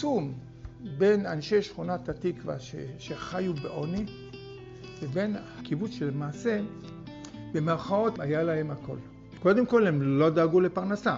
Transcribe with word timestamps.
עצום 0.00 0.32
בין 0.98 1.26
אנשי 1.26 1.62
שכונת 1.62 2.08
התקווה 2.08 2.56
שחיו 2.98 3.54
בעוני 3.54 4.04
ובין 5.02 5.36
הקיבוץ 5.36 5.90
שלמעשה 5.90 6.60
במרכאות 7.52 8.20
היה 8.20 8.42
להם 8.42 8.70
הכל. 8.70 8.96
קודם 9.42 9.66
כל 9.66 9.86
הם 9.86 10.02
לא 10.02 10.30
דאגו 10.30 10.60
לפרנסה, 10.60 11.16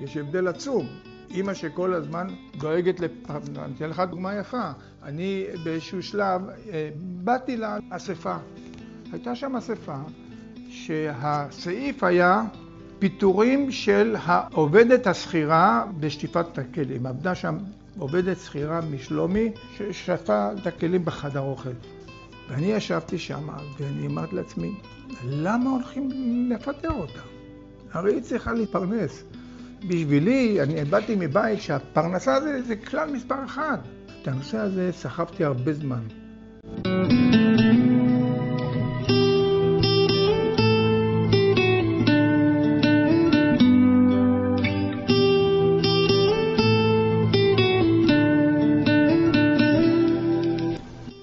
יש 0.00 0.16
הבדל 0.16 0.48
עצום. 0.48 1.05
אימא 1.30 1.54
שכל 1.54 1.94
הזמן 1.94 2.26
דואגת 2.56 3.00
לפרנסה, 3.00 3.64
אני 3.64 3.72
אתן 3.76 3.90
לך 3.90 4.02
דוגמה 4.10 4.34
יפה. 4.34 4.70
אני 5.02 5.44
באיזשהו 5.64 6.02
שלב 6.02 6.42
באתי 6.96 7.56
לאספה. 7.56 8.36
הייתה 9.12 9.34
שם 9.34 9.56
אספה 9.56 9.96
שהסעיף 10.68 12.04
היה 12.04 12.42
פיטורים 12.98 13.70
של 13.70 14.16
העובדת 14.22 15.06
השכירה 15.06 15.84
בשטיפת 16.00 16.58
הכלים. 16.58 17.06
עבדה 17.06 17.34
שם 17.34 17.58
עובדת 17.98 18.38
שכירה 18.38 18.80
משלומי 18.80 19.50
ששטפה 19.76 20.52
את 20.52 20.66
הכלים 20.66 21.04
בחדר 21.04 21.40
אוכל. 21.40 21.70
ואני 22.48 22.66
ישבתי 22.66 23.18
שם 23.18 23.48
ואני 23.78 24.06
אמרתי 24.06 24.36
לעצמי, 24.36 24.74
למה 25.24 25.70
הולכים 25.70 26.08
לפטר 26.50 26.90
אותה? 26.90 27.20
הרי 27.92 28.14
היא 28.14 28.22
צריכה 28.22 28.52
להתפרנס. 28.52 29.24
בשבילי, 29.84 30.62
אני 30.62 30.84
באתי 30.84 31.14
מבית 31.18 31.60
שהפרנסה 31.62 32.40
זה, 32.40 32.62
זה 32.62 32.76
כלל 32.76 33.10
מספר 33.12 33.44
אחד. 33.44 33.78
את 34.22 34.28
הנושא 34.28 34.58
הזה 34.58 34.90
סחבתי 34.92 35.44
הרבה 35.44 35.72
זמן. 35.72 36.02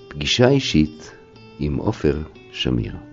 פגישה 0.09 0.47
אישית 0.49 1.11
עם 1.59 1.75
עופר 1.75 2.21
שמיר. 2.51 3.12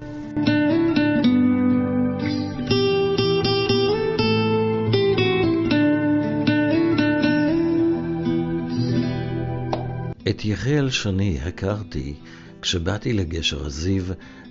יחיאל 10.50 10.90
שני 10.90 11.40
הכרתי 11.40 12.14
כשבאתי 12.62 13.12
לגשר 13.12 13.66
הזיו 13.66 14.04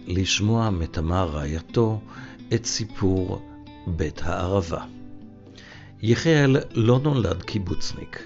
לשמוע 0.08 0.70
מתמר 0.70 1.30
רעייתו 1.30 2.02
את 2.54 2.66
סיפור 2.66 3.42
בית 3.88 4.22
הערבה. 4.24 4.86
יחיאל 6.02 6.58
לא 6.74 7.00
נולד 7.00 7.42
קיבוצניק, 7.42 8.24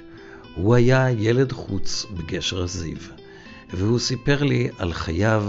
הוא 0.55 0.75
היה 0.75 1.11
ילד 1.11 1.51
חוץ 1.51 2.05
בגשר 2.17 2.63
הזיו. 2.63 2.97
והוא 3.73 3.99
סיפר 3.99 4.44
לי 4.44 4.69
על 4.77 4.94
חייו 4.94 5.44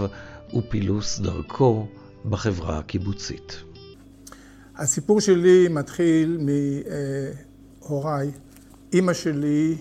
ופילוס 0.57 1.19
דרכו 1.19 1.87
בחברה 2.29 2.79
הקיבוצית. 2.79 3.63
הסיפור 4.75 5.21
שלי 5.21 5.67
מתחיל 5.67 6.37
מהוריי. 7.81 8.31
אימא 8.93 9.13
שלי 9.13 9.77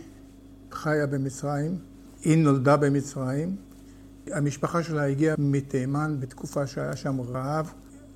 חיה 0.72 1.06
במצרים, 1.06 1.93
היא 2.24 2.38
נולדה 2.38 2.76
במצרים. 2.76 3.56
המשפחה 4.30 4.82
שלה 4.82 5.06
הגיעה 5.06 5.34
מתימן 5.38 6.16
בתקופה 6.20 6.66
שהיה 6.66 6.96
שם 6.96 7.20
רעב. 7.20 7.70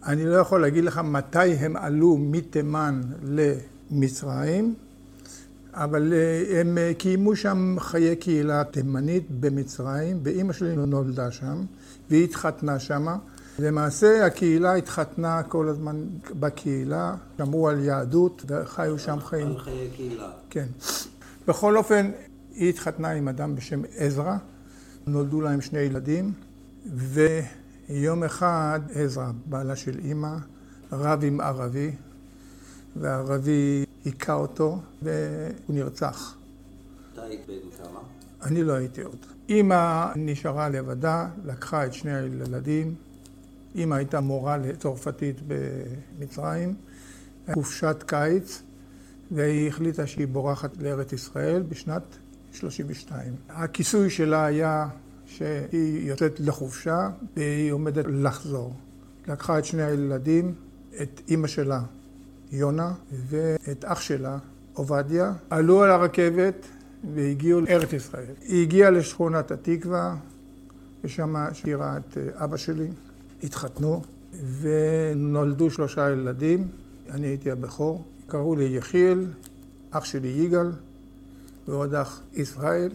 אני 0.06 0.24
לא 0.24 0.36
יכול 0.36 0.60
להגיד 0.60 0.84
לך 0.84 0.98
מתי 0.98 1.52
הם 1.52 1.76
עלו 1.76 2.16
מתימן 2.16 3.00
למצרים, 3.22 4.74
אבל 5.74 6.12
הם 6.54 6.78
קיימו 6.98 7.36
שם 7.36 7.76
חיי 7.78 8.16
קהילה 8.16 8.64
תימנית 8.64 9.26
במצרים, 9.30 10.20
ואימא 10.22 10.52
שלי 10.52 10.76
נולדה 10.76 11.30
שם, 11.30 11.64
והיא 12.10 12.24
התחתנה 12.24 12.78
שמה. 12.78 13.16
למעשה 13.58 14.26
הקהילה 14.26 14.74
התחתנה 14.74 15.42
כל 15.42 15.68
הזמן 15.68 16.04
בקהילה, 16.40 17.14
שמרו 17.38 17.68
על 17.68 17.84
יהדות 17.84 18.44
וחיו 18.48 18.98
שם 18.98 19.20
חיים. 19.20 19.46
על 19.46 19.58
חיי 19.58 19.88
קהילה. 19.96 20.30
כן. 20.50 20.66
בכל 21.48 21.76
אופן, 21.76 22.10
היא 22.58 22.68
התחתנה 22.68 23.10
עם 23.10 23.28
אדם 23.28 23.56
בשם 23.56 23.82
עזרא, 23.96 24.36
נולדו 25.06 25.40
להם 25.40 25.60
שני 25.60 25.78
ילדים, 25.78 26.32
ויום 26.94 28.24
אחד 28.24 28.80
עזרא, 28.94 29.30
בעלה 29.46 29.76
של 29.76 29.98
אימא, 29.98 30.36
רב 30.92 31.24
עם 31.24 31.40
ערבי, 31.40 31.90
והערבי 32.96 33.84
היכה 34.04 34.34
אותו, 34.34 34.80
והוא 35.02 35.16
נרצח. 35.68 36.36
אתה 37.12 37.22
היית 37.22 37.40
בן 37.46 37.84
כמה? 37.84 38.00
אני 38.42 38.62
לא 38.62 38.72
הייתי 38.72 39.02
עוד. 39.02 39.26
אימא 39.48 40.06
נשארה 40.16 40.68
לבדה, 40.68 41.28
לקחה 41.44 41.86
את 41.86 41.94
שני 41.94 42.14
הילדים. 42.14 42.94
אימא 43.74 43.94
הייתה 43.94 44.20
מורה 44.20 44.56
לצרפתית 44.56 45.36
במצרים, 45.48 46.74
חופשת 47.54 48.04
קיץ, 48.06 48.62
והיא 49.30 49.68
החליטה 49.68 50.06
שהיא 50.06 50.26
בורחת 50.26 50.76
לארץ 50.76 51.12
ישראל 51.12 51.62
בשנת 51.62 52.02
32. 52.52 53.34
הכיסוי 53.48 54.10
שלה 54.10 54.44
היה 54.44 54.88
שהיא 55.26 56.08
יוצאת 56.08 56.40
לחופשה 56.40 57.10
והיא 57.36 57.72
עומדת 57.72 58.04
לחזור. 58.08 58.74
לקחה 59.28 59.58
את 59.58 59.64
שני 59.64 59.82
הילדים, 59.82 60.54
את 61.02 61.20
אימא 61.28 61.46
שלה, 61.46 61.80
יונה, 62.52 62.92
ואת 63.28 63.84
אח 63.84 64.00
שלה, 64.00 64.38
עובדיה, 64.72 65.32
עלו 65.50 65.82
על 65.82 65.90
הרכבת 65.90 66.66
והגיעו 67.14 67.60
לארץ 67.60 67.92
ישראל. 67.92 68.34
היא 68.40 68.62
הגיעה 68.62 68.90
לשכונת 68.90 69.50
התקווה, 69.50 70.16
ושם 71.04 71.34
שירה 71.52 71.96
את 71.96 72.18
אבא 72.34 72.56
שלי, 72.56 72.88
התחתנו, 73.42 74.02
ונולדו 74.60 75.70
שלושה 75.70 76.10
ילדים, 76.10 76.68
אני 77.10 77.26
הייתי 77.26 77.50
הבכור. 77.50 78.04
קראו 78.26 78.56
לי 78.56 78.64
יחיאל, 78.64 79.26
אח 79.90 80.04
שלי 80.04 80.28
יגאל, 80.28 80.70
ועוד 81.68 81.94
אח 81.94 82.20
ישראל. 82.34 82.90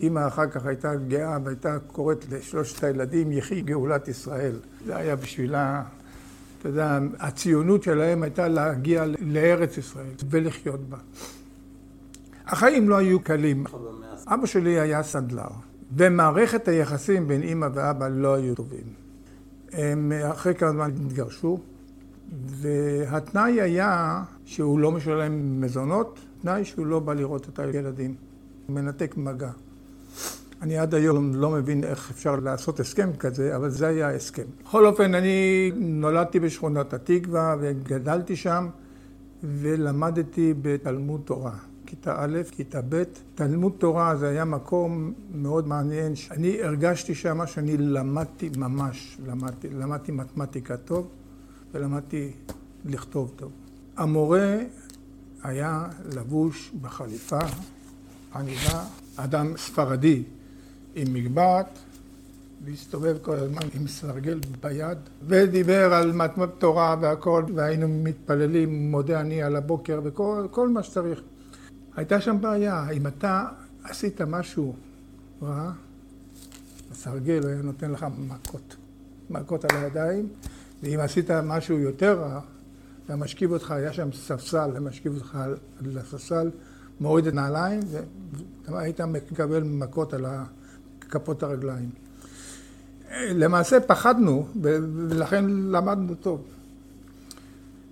אימא 0.00 0.26
אחר 0.26 0.46
כך 0.46 0.66
הייתה 0.66 0.94
גאה 0.94 1.38
והייתה 1.44 1.78
קוראת 1.92 2.24
לשלושת 2.30 2.84
הילדים 2.84 3.32
יחי 3.32 3.60
גאולת 3.60 4.08
ישראל. 4.08 4.56
זה 4.86 4.96
היה 4.96 5.16
בשבילה 5.16 5.82
אתה 6.60 6.68
יודע, 6.68 6.98
הציונות 7.18 7.82
שלהם 7.82 8.22
הייתה 8.22 8.48
להגיע 8.48 9.04
לארץ 9.20 9.78
ישראל 9.78 10.06
ולחיות 10.30 10.80
בה. 10.88 10.96
החיים 12.46 12.88
לא 12.88 12.96
היו 12.96 13.20
קלים. 13.20 13.64
אבא 14.26 14.46
שלי 14.46 14.80
היה 14.80 15.02
סנדלר, 15.02 15.48
ומערכת 15.96 16.68
היחסים 16.68 17.28
בין 17.28 17.42
אימא 17.42 17.68
ואבא 17.74 18.08
לא 18.08 18.34
היו 18.34 18.54
טובים. 18.54 18.84
הם 19.72 20.12
אחרי 20.32 20.54
כמה 20.54 20.72
זמן 20.72 20.90
התגרשו, 20.90 21.58
והתנאי 22.46 23.60
היה 23.60 24.22
שהוא 24.44 24.78
לא 24.78 24.92
משלם 24.92 25.60
מזונות, 25.60 26.18
תנאי 26.42 26.64
שהוא 26.64 26.86
לא 26.86 26.98
בא 26.98 27.14
לראות 27.14 27.48
את 27.48 27.58
הילדים. 27.58 28.14
הוא 28.66 28.74
מנתק 28.74 29.16
מגע. 29.16 29.50
אני 30.62 30.78
עד 30.78 30.94
היום 30.94 31.34
לא 31.34 31.50
מבין 31.50 31.84
איך 31.84 32.10
אפשר 32.10 32.36
לעשות 32.36 32.80
הסכם 32.80 33.10
כזה, 33.18 33.56
אבל 33.56 33.70
זה 33.70 33.86
היה 33.86 34.08
ההסכם. 34.08 34.42
בכל 34.64 34.86
אופן, 34.86 35.14
אני 35.14 35.70
נולדתי 35.76 36.40
בשכונת 36.40 36.92
התקווה 36.92 37.56
וגדלתי 37.60 38.36
שם, 38.36 38.68
ולמדתי 39.42 40.54
בתלמוד 40.62 41.20
תורה. 41.24 41.54
כיתה 41.86 42.14
א', 42.18 42.38
כיתה 42.50 42.80
ב'. 42.88 43.02
תלמוד 43.34 43.72
תורה 43.78 44.16
זה 44.16 44.28
היה 44.28 44.44
מקום 44.44 45.12
מאוד 45.34 45.68
מעניין. 45.68 46.12
אני 46.30 46.62
הרגשתי 46.62 47.14
שם 47.14 47.46
שאני 47.46 47.76
למדתי 47.76 48.50
ממש, 48.56 49.18
למדתי, 49.26 49.68
למדתי 49.68 50.12
מתמטיקה 50.12 50.76
טוב, 50.76 51.08
ולמדתי 51.74 52.32
לכתוב 52.84 53.32
טוב. 53.36 53.50
המורה 53.96 54.58
היה 55.42 55.88
לבוש 56.12 56.72
בחליפה, 56.82 57.38
עניבה, 58.34 58.84
אדם 59.16 59.56
ספרדי 59.56 60.22
עם 60.94 61.14
מגבעת, 61.14 61.78
והסתובב 62.64 63.16
כל 63.22 63.36
הזמן 63.36 63.62
עם 63.74 63.88
סרגל 63.88 64.40
ביד, 64.60 64.98
ודיבר 65.26 65.94
על 65.94 66.12
מתמת 66.12 66.48
תורה 66.58 66.96
והכל, 67.00 67.44
והיינו 67.54 67.88
מתפללים 67.88 68.90
מודה 68.90 69.20
אני 69.20 69.42
על 69.42 69.56
הבוקר 69.56 70.00
וכל 70.04 70.68
מה 70.68 70.82
שצריך. 70.82 71.20
הייתה 71.96 72.20
שם 72.20 72.40
בעיה, 72.40 72.90
אם 72.90 73.06
אתה 73.06 73.46
עשית 73.84 74.20
משהו 74.20 74.74
רע, 75.42 75.72
הסרגל 76.92 77.46
היה 77.46 77.62
נותן 77.62 77.90
לך 77.90 78.06
מכות, 78.18 78.76
מכות 79.30 79.64
על 79.64 79.76
הידיים, 79.76 80.28
ואם 80.82 81.00
עשית 81.00 81.30
משהו 81.30 81.78
יותר 81.78 82.20
רע, 82.20 82.40
היה 83.08 83.16
משכיב 83.16 83.52
אותך, 83.52 83.70
היה 83.70 83.92
שם 83.92 84.12
ספסל, 84.12 84.70
היה 84.70 84.80
משכיב 84.80 85.14
אותך 85.14 85.38
על 85.80 85.98
הספסל, 85.98 86.50
מוריד 87.00 87.26
את 87.26 87.32
הנעליים, 87.32 87.80
והיית 88.68 89.00
מקבל 89.00 89.62
מכות 89.62 90.14
על 90.14 90.26
כפות 91.00 91.42
הרגליים. 91.42 91.90
למעשה 93.16 93.80
פחדנו, 93.80 94.46
ולכן 94.62 95.44
למדנו 95.48 96.14
טוב. 96.14 96.44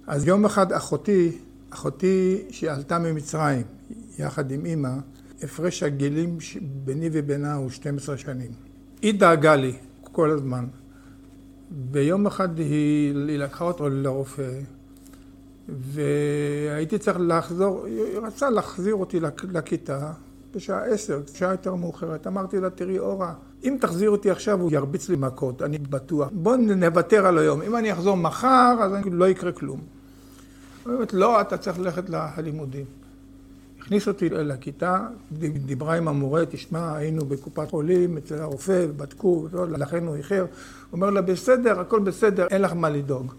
אז 0.06 0.26
יום 0.26 0.44
אחד 0.44 0.72
אחותי, 0.72 1.38
אחותי 1.70 2.44
שעלתה 2.50 2.98
ממצרים, 2.98 3.62
יחד 4.18 4.50
עם 4.50 4.66
אימא, 4.66 4.94
הפרש 5.42 5.82
הגילים 5.82 6.38
ביני 6.84 7.08
ובינה 7.12 7.54
הוא 7.54 7.70
12 7.70 8.18
שנים. 8.18 8.50
היא 9.02 9.20
דאגה 9.20 9.56
לי 9.56 9.72
כל 10.02 10.30
הזמן. 10.30 10.66
ביום 11.70 12.26
אחד 12.26 12.58
היא, 12.58 13.14
היא 13.28 13.38
לקחה 13.38 13.64
אותו 13.64 13.88
לרופא, 13.88 14.50
והייתי 15.68 16.98
צריך 16.98 17.18
לחזור, 17.20 17.84
היא 17.84 18.18
רצה 18.18 18.50
להחזיר 18.50 18.94
אותי 18.94 19.20
לכיתה 19.52 20.12
בשעה 20.54 20.84
עשר, 20.84 21.20
שעה 21.34 21.50
יותר 21.50 21.74
מאוחרת. 21.74 22.26
אמרתי 22.26 22.60
לה, 22.60 22.70
תראי 22.70 22.98
אורה, 22.98 23.34
אם 23.64 23.76
תחזיר 23.80 24.10
אותי 24.10 24.30
עכשיו 24.30 24.60
הוא 24.60 24.72
ירביץ 24.72 25.08
לי 25.08 25.16
מכות, 25.16 25.62
אני 25.62 25.78
בטוח. 25.78 26.28
בוא 26.32 26.56
נוותר 26.56 27.26
על 27.26 27.38
היום. 27.38 27.62
אם 27.62 27.76
אני 27.76 27.92
אחזור 27.92 28.16
מחר, 28.16 28.76
אז 28.82 28.92
לא 29.12 29.28
יקרה 29.28 29.52
כלום. 29.52 29.80
היא 30.86 30.94
אומרת, 30.94 31.12
לא, 31.12 31.40
אתה 31.40 31.58
צריך 31.58 31.78
ללכת 31.78 32.10
ללימודים. 32.10 32.84
הכניס 33.80 34.08
אותי 34.08 34.28
לכיתה, 34.28 35.06
דיברה 35.66 35.96
עם 35.96 36.08
המורה, 36.08 36.46
תשמע, 36.46 36.96
היינו 36.96 37.24
בקופת 37.24 37.70
חולים, 37.70 38.16
אצל 38.16 38.38
הרופא, 38.38 38.86
בדקו, 38.96 39.48
לכן 39.68 40.06
הוא 40.06 40.16
איחר. 40.16 40.46
אומר 40.92 41.10
לה, 41.10 41.22
בסדר, 41.22 41.80
הכל 41.80 42.00
בסדר, 42.00 42.46
אין 42.50 42.62
לך 42.62 42.72
מה 42.72 42.88
לדאוג. 42.88 43.32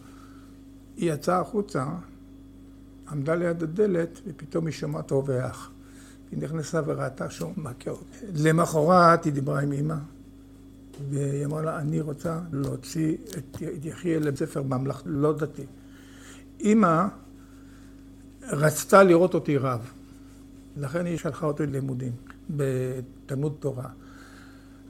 היא 0.98 1.14
יצאה 1.14 1.40
החוצה, 1.40 1.86
עמדה 3.12 3.36
ליד 3.36 3.64
הדלת, 3.64 4.20
ופתאום 4.28 4.66
היא 4.66 4.74
שמעה 4.74 5.02
רווח. 5.12 5.72
היא 6.32 6.40
נכנסה 6.40 6.82
וראתה 6.86 7.30
שהוא 7.30 7.54
מכה 7.58 7.90
אותי. 7.90 8.26
למחרת 8.36 9.24
היא 9.24 9.34
דיברה 9.34 9.60
עם 9.60 9.72
אימא, 9.72 9.96
והיא 11.10 11.46
אמרה 11.46 11.62
לה, 11.62 11.80
אני 11.80 12.02
רוצה 12.02 12.40
להוציא 12.52 13.18
את 13.38 13.58
יחיאל 13.84 14.24
לבית 14.24 14.40
ספר 14.40 14.64
ממלכתי, 14.64 15.10
לא 15.12 15.34
דתי. 15.34 15.66
אימא 16.60 17.06
רצתה 18.50 19.04
לראות 19.04 19.34
אותי 19.34 19.58
רב. 19.58 19.92
לכן 20.78 21.06
היא 21.06 21.18
שלחה 21.18 21.46
אותי 21.46 21.66
ללימודים 21.66 22.12
בתלמוד 22.50 23.56
תורה. 23.60 23.90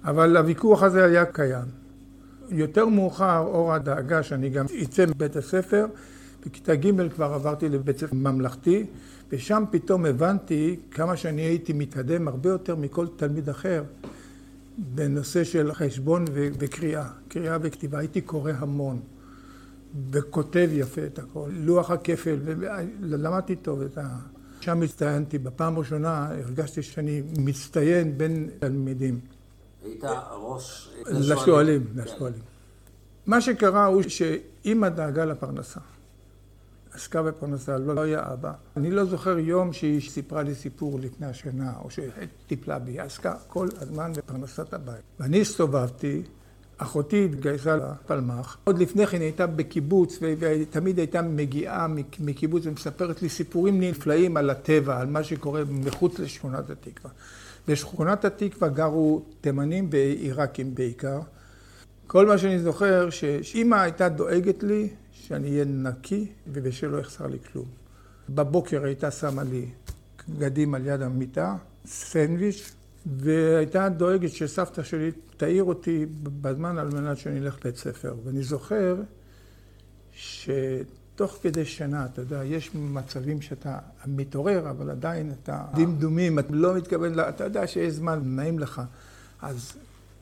אבל 0.04 0.38
הוויכוח 0.38 0.84
הזה 0.84 1.06
היה 1.06 1.26
קיים. 1.26 1.66
יותר 2.50 2.86
מאוחר 2.86 3.40
אורה 3.40 3.80
דאגה 3.80 4.24
שאני 4.24 4.50
גם 4.50 4.66
אצא 4.84 5.06
מבית 5.06 5.36
הספר. 5.36 5.86
בכיתה 6.46 6.76
ג' 6.76 7.10
כבר 7.10 7.34
עברתי 7.34 7.70
לבית 7.70 7.98
ספר 7.98 8.16
ממלכתי, 8.16 8.86
ושם 9.32 9.64
פתאום 9.72 10.06
הבנתי 10.06 10.80
כמה 10.92 11.18
שאני 11.18 11.42
הייתי 11.42 11.74
מתקדם 11.74 12.28
הרבה 12.28 12.50
יותר 12.50 12.76
מכל 12.76 13.08
תלמיד 13.16 13.50
אחר 13.50 13.84
בנושא 14.78 15.44
של 15.44 15.74
חשבון 15.74 16.26
וקריאה, 16.34 17.10
קריאה 17.28 17.58
וכתיבה. 17.62 18.00
הייתי 18.00 18.22
קורא 18.22 18.52
המון, 18.58 19.00
וכותב 20.12 20.70
יפה 20.72 21.06
את 21.06 21.20
הכל, 21.20 21.50
לוח 21.54 21.92
הכפל, 21.92 22.38
ולמדתי 23.02 23.56
טוב 23.56 23.82
את 23.82 23.98
ה... 23.98 24.18
שם 24.62 24.82
הצטיינתי. 24.82 25.38
בפעם 25.38 25.76
הראשונה 25.76 26.28
הרגשתי 26.30 26.82
שאני 26.82 27.22
מצטיין 27.38 28.18
בין 28.18 28.50
תלמידים. 28.60 29.20
היית 29.84 30.04
ראש... 30.32 30.90
לשואלים, 31.06 31.86
לשואלים. 31.96 32.42
מה 33.26 33.42
שקרה 33.42 33.86
הוא 33.86 34.02
שאימא 34.02 34.90
דאגה 34.90 35.26
לפרנסה. 35.26 35.80
עסקה 36.94 37.24
בפרנסה, 37.24 37.78
לא, 37.78 37.96
לא 37.96 38.02
היה 38.02 38.34
אבא. 38.34 38.52
אני 38.78 38.92
לא 38.92 39.06
זוכר 39.06 39.40
יום 39.40 39.74
שהיא 39.74 40.10
סיפרה 40.10 40.44
לי 40.44 40.56
סיפור 40.56 41.00
לפני 41.00 41.28
השינה, 41.28 41.74
או 41.84 41.90
שטיפלה 41.90 42.80
בי. 42.80 43.00
עסקה 43.00 43.36
כל 43.48 43.68
הזמן 43.82 44.12
בפרנסת 44.14 44.74
הבית. 44.74 45.02
ואני 45.20 45.42
הסתובבתי 45.42 46.24
אחותי 46.78 47.26
התגייסה 47.26 47.76
לפלמ"ח. 47.76 48.58
עוד 48.64 48.80
לפני 48.80 49.08
כן 49.08 49.18
היא 49.18 49.26
הייתה 49.26 49.48
בקיבוץ, 49.48 50.20
ותמיד 50.40 50.98
הייתה 51.00 51.22
מגיעה 51.22 51.88
מקיבוץ 52.20 52.66
ומספרת 52.66 53.22
לי 53.22 53.30
סיפורים 53.30 53.82
נפלאים 53.82 54.38
על 54.38 54.50
הטבע, 54.50 55.00
על 55.00 55.08
מה 55.08 55.24
שקורה 55.24 55.64
מחוץ 55.70 56.20
לשכונת 56.20 56.70
התקווה. 56.70 57.12
בשכונת 57.68 58.26
התקווה 58.26 58.70
גרו 58.70 59.22
תימנים 59.42 59.90
ועיראקים 59.92 60.76
בעיקר. 60.76 61.20
כל 62.08 62.26
מה 62.26 62.38
שאני 62.38 62.60
זוכר, 62.60 63.10
שאימא 63.10 63.76
הייתה 63.76 64.10
דואגת 64.10 64.64
לי 64.64 64.90
שאני 65.22 65.50
אהיה 65.50 65.66
נקי 65.66 66.28
ושלא 66.52 66.98
יחסר 66.98 67.28
לי 67.28 67.38
כלום. 67.52 67.66
בבוקר 68.30 68.84
הייתה 68.84 69.12
שמה 69.12 69.44
לי 69.44 69.66
בגדים 70.30 70.76
על 70.76 70.86
יד 70.86 71.02
המיטה, 71.02 71.56
סנדוויץ', 71.86 72.74
והייתה 73.06 73.90
דואגת 73.90 74.32
שסבתא 74.32 74.84
שלי 74.84 75.12
תעיר 75.38 75.64
אותי 75.64 76.06
בזמן 76.24 76.78
על 76.78 76.88
מנת 76.88 77.18
שאני 77.18 77.40
אלך 77.40 77.58
לבית 77.60 77.78
ספר. 77.78 78.16
ואני 78.24 78.44
זוכר 78.44 78.96
שתוך 80.12 81.38
כדי 81.42 81.66
שנה, 81.66 82.06
אתה 82.06 82.22
יודע, 82.22 82.44
יש 82.44 82.76
מצבים 82.76 83.42
שאתה 83.42 83.78
מתעורר, 84.06 84.70
אבל 84.70 84.90
עדיין 84.90 85.32
אתה 85.44 85.66
דמדומים, 85.76 86.40
אתה 86.40 86.54
לא 86.54 86.76
מתכוון, 86.76 87.20
אתה 87.20 87.44
יודע 87.44 87.68
שיש 87.68 87.94
זמן, 87.94 88.20
נעים 88.24 88.60
לך. 88.60 88.82
אז 89.42 89.74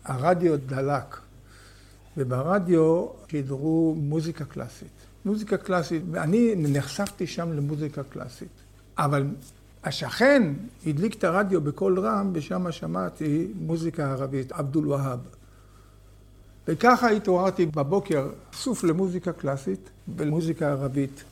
הרדיו 0.03 0.57
דלק, 0.57 1.17
וברדיו 2.17 3.07
שידרו 3.27 3.95
מוזיקה 3.99 4.45
קלאסית. 4.45 4.87
מוזיקה 5.25 5.57
קלאסית, 5.57 6.03
ואני 6.11 6.53
נחשפתי 6.57 7.27
שם 7.27 7.53
למוזיקה 7.53 8.03
קלאסית. 8.03 8.49
אבל 8.97 9.27
השכן 9.83 10.53
הדליק 10.87 11.15
את 11.15 11.23
הרדיו 11.23 11.61
בקול 11.61 11.99
רם, 11.99 12.31
ושם 12.33 12.71
שמעתי 12.71 13.47
מוזיקה 13.55 14.11
ערבית, 14.11 14.51
עבדול 14.51 14.87
והאב. 14.87 15.19
וככה 16.67 17.09
התעוררתי 17.09 17.65
בבוקר, 17.65 18.29
סוף 18.53 18.83
למוזיקה 18.83 19.33
קלאסית 19.33 19.89
ולמוזיקה 20.15 20.71
ערבית. 20.71 21.23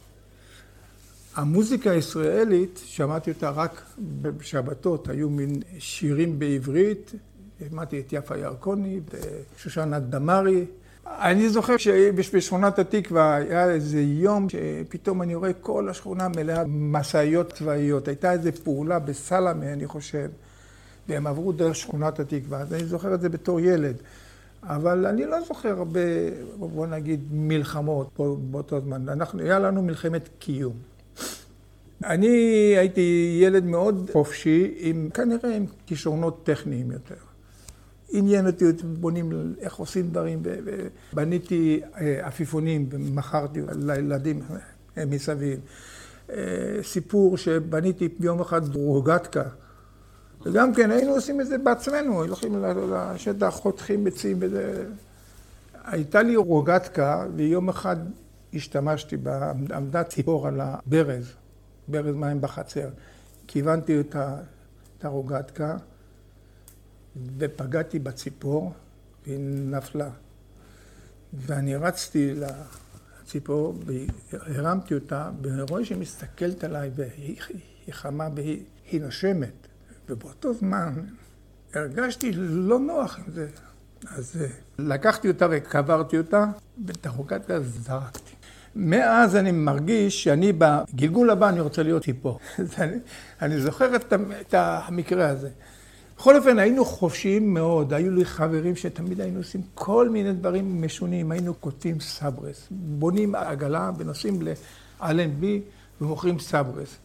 המוזיקה 1.36 1.92
הישראלית, 1.92 2.82
שמעתי 2.86 3.32
אותה 3.32 3.50
רק 3.50 3.84
בשבתות, 4.22 5.10
היו 5.10 5.30
מין 5.30 5.62
שירים 5.80 6.40
בעברית, 6.40 7.12
שמעתי 7.70 8.00
את 8.00 8.14
יפה 8.14 8.38
ירקוני, 8.38 9.00
את 9.06 9.16
שושנה 9.58 10.00
דמארי, 10.00 10.66
אני 11.08 11.50
זוכר 11.50 11.78
שבשכונת 11.78 12.80
התקווה 12.80 13.36
היה 13.36 13.72
איזה 13.72 14.02
יום 14.02 14.48
שפתאום 14.50 15.22
אני 15.22 15.36
רואה 15.36 15.54
כל 15.54 15.90
השכונה 15.90 16.28
מלאה 16.28 16.64
משאיות 16.68 17.54
צבאיות. 17.54 18.08
הייתה 18.08 18.32
איזו 18.32 18.50
פעולה 18.64 19.00
בסלמה, 19.00 19.74
אני 19.74 19.88
חושב, 19.88 20.30
והם 21.10 21.28
עברו 21.28 21.52
דרך 21.52 21.76
שכונת 21.76 22.20
התקווה. 22.20 22.60
אז 22.60 22.74
אני 22.74 22.86
זוכר 22.86 23.14
את 23.14 23.22
זה 23.22 23.30
בתור 23.30 23.60
ילד. 23.60 23.96
אבל 24.64 25.06
אני 25.06 25.26
לא 25.26 25.42
זוכר 25.42 25.70
הרבה, 25.70 26.00
בוא 26.58 26.88
נגיד, 26.88 27.20
מלחמות 27.32 28.20
באותו 28.52 28.82
זמן. 28.82 29.10
אנחנו, 29.10 29.42
היה 29.42 29.60
לנו 29.60 29.82
מלחמת 29.82 30.30
קיום. 30.40 30.74
אני 32.04 32.28
הייתי 32.78 33.40
ילד 33.42 33.64
מאוד 33.66 34.10
חופשי, 34.14 34.74
עם, 34.78 35.10
כנראה 35.14 35.56
עם 35.56 35.66
כישרונות 35.86 36.44
טכניים 36.44 36.92
יותר. 36.92 37.33
עניין 38.14 38.48
אותי, 38.48 38.66
בונים, 38.84 39.54
איך 39.60 39.76
עושים 39.76 40.10
דברים. 40.10 40.44
בניתי 41.14 41.82
אה, 42.02 42.28
עפיפונים 42.28 42.90
ומכרתי 42.92 43.62
לילדים 43.76 44.42
אה, 44.98 45.06
מסביב. 45.06 45.60
אה, 46.30 46.36
סיפור 46.84 47.38
שבניתי 47.38 48.10
ביום 48.20 48.42
אחד 48.42 48.76
רוגטקה. 48.76 49.44
וגם 50.46 50.74
כן, 50.74 50.92
היינו 50.92 51.12
עושים 51.12 51.42
את 51.42 51.48
זה 51.48 51.58
בעצמנו, 51.58 52.24
הולכים 52.24 52.64
לשטח, 52.92 53.50
חותכים 53.50 54.04
ביצים 54.04 54.38
וזה. 54.42 54.86
הייתה 55.84 56.22
לי 56.22 56.36
רוגטקה, 56.36 57.26
ויום 57.36 57.70
אחד 57.70 57.96
השתמשתי 58.54 59.18
בה, 59.18 59.52
עמדה 59.76 60.04
ציפור 60.04 60.48
על 60.48 60.62
הברז, 60.62 61.34
ברז 61.88 62.16
מים 62.16 62.42
בחצר. 62.42 62.90
כיוונתי 63.48 64.00
את 64.00 64.16
הרוגטקה. 65.06 65.78
ופגעתי 67.38 68.00
בציפור, 68.00 68.74
והיא 69.26 69.40
נפלה. 69.70 70.10
ואני 71.34 71.76
רצתי 71.76 72.34
לציפור 73.24 73.76
והרמתי 74.36 74.94
אותה, 74.94 75.30
ואני 75.42 75.62
רואה 75.62 75.86
שהיא 75.86 75.98
מסתכלת 75.98 76.64
עליי 76.64 76.92
והיא 76.96 77.38
חמה 77.92 78.28
והיא 78.36 79.02
נושמת. 79.02 79.68
ובאותו 80.10 80.54
זמן 80.54 80.94
הרגשתי 81.74 82.32
לא 82.36 82.80
נוח 82.80 83.20
עם 83.20 83.34
זה. 83.34 83.48
אז 84.12 84.42
אה, 84.42 84.48
לקחתי 84.80 85.28
אותה 85.28 85.48
וקברתי 85.52 86.18
אותה, 86.18 86.46
ואת 86.86 87.06
החוקת 87.06 87.42
זרקתי. 87.62 88.34
מאז 88.76 89.36
אני 89.36 89.52
מרגיש 89.52 90.24
שאני 90.24 90.54
בגלגול 90.58 91.30
הבא 91.30 91.50
אני 91.50 91.60
רוצה 91.60 91.84
להיות 91.84 92.04
ציפור. 92.04 92.40
אני, 92.78 92.98
אני 93.42 93.60
זוכר 93.60 93.96
את 93.96 94.54
המקרה 94.54 95.30
הזה. 95.30 95.50
בכל 96.24 96.38
אופן, 96.38 96.60
היינו 96.60 96.86
חופשיים 96.86 97.54
מאוד. 97.54 97.94
היו 97.94 98.12
לי 98.12 98.26
חברים 98.26 98.76
שתמיד 98.76 99.22
היינו 99.22 99.38
עושים 99.40 99.62
כל 99.76 100.10
מיני 100.10 100.34
דברים 100.34 100.82
משונים. 100.82 101.32
היינו 101.32 101.54
כותבים 101.60 102.00
סברס, 102.00 102.68
בונים 102.72 103.36
עגלה 103.36 103.92
ונוסעים 103.98 104.42
ל-L&B 104.42 105.44
ומוכרים 106.02 106.40
סברס. 106.40 106.96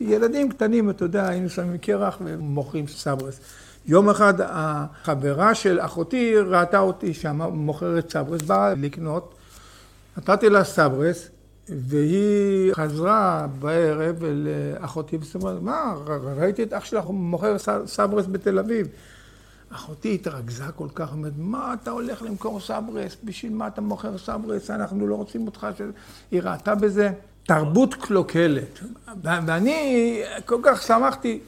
ילדים 0.00 0.48
קטנים, 0.48 0.90
אתה 0.90 1.04
יודע, 1.04 1.28
היינו 1.28 1.50
שמים 1.50 1.78
קרח 1.78 2.18
ומוכרים 2.24 2.86
סברס. 2.86 3.40
יום 3.86 4.10
אחד 4.10 4.34
החברה 4.40 5.54
של 5.54 5.80
אחותי 5.80 6.36
ראתה 6.36 6.78
אותי 6.78 7.14
שם, 7.14 7.42
מוכרת 7.42 8.10
סברס, 8.10 8.42
באה 8.42 8.74
לקנות, 8.74 9.34
נתתי 10.16 10.50
לה 10.50 10.64
סברס, 10.64 11.28
והיא 11.70 12.74
חזרה 12.74 13.46
בערב 13.58 14.16
לאחותי 14.24 15.16
ואמרה, 15.16 15.54
מה, 15.60 15.94
ראיתי 16.36 16.62
את 16.62 16.72
אח 16.72 16.84
שלך 16.84 17.04
מוכר 17.08 17.56
סברס 17.86 18.26
בתל 18.26 18.58
אביב. 18.58 18.88
אחותי 19.70 20.14
התרגזה 20.14 20.64
כל 20.76 20.88
כך, 20.94 21.12
אומרת, 21.12 21.32
מה 21.36 21.74
אתה 21.82 21.90
הולך 21.90 22.22
למכור 22.22 22.60
סברס? 22.60 23.16
בשביל 23.24 23.52
מה 23.52 23.66
אתה 23.66 23.80
מוכר 23.80 24.18
סברס? 24.18 24.70
אנחנו 24.70 25.06
לא 25.06 25.14
רוצים 25.14 25.46
אותך. 25.46 25.66
היא 26.30 26.42
ראתה 26.42 26.74
בזה 26.74 27.10
תרבות 27.46 27.94
קלוקלת. 27.94 28.80
ואני 29.22 30.22
כל 30.46 30.60
כך 30.62 30.82
שמחתי 30.82 31.40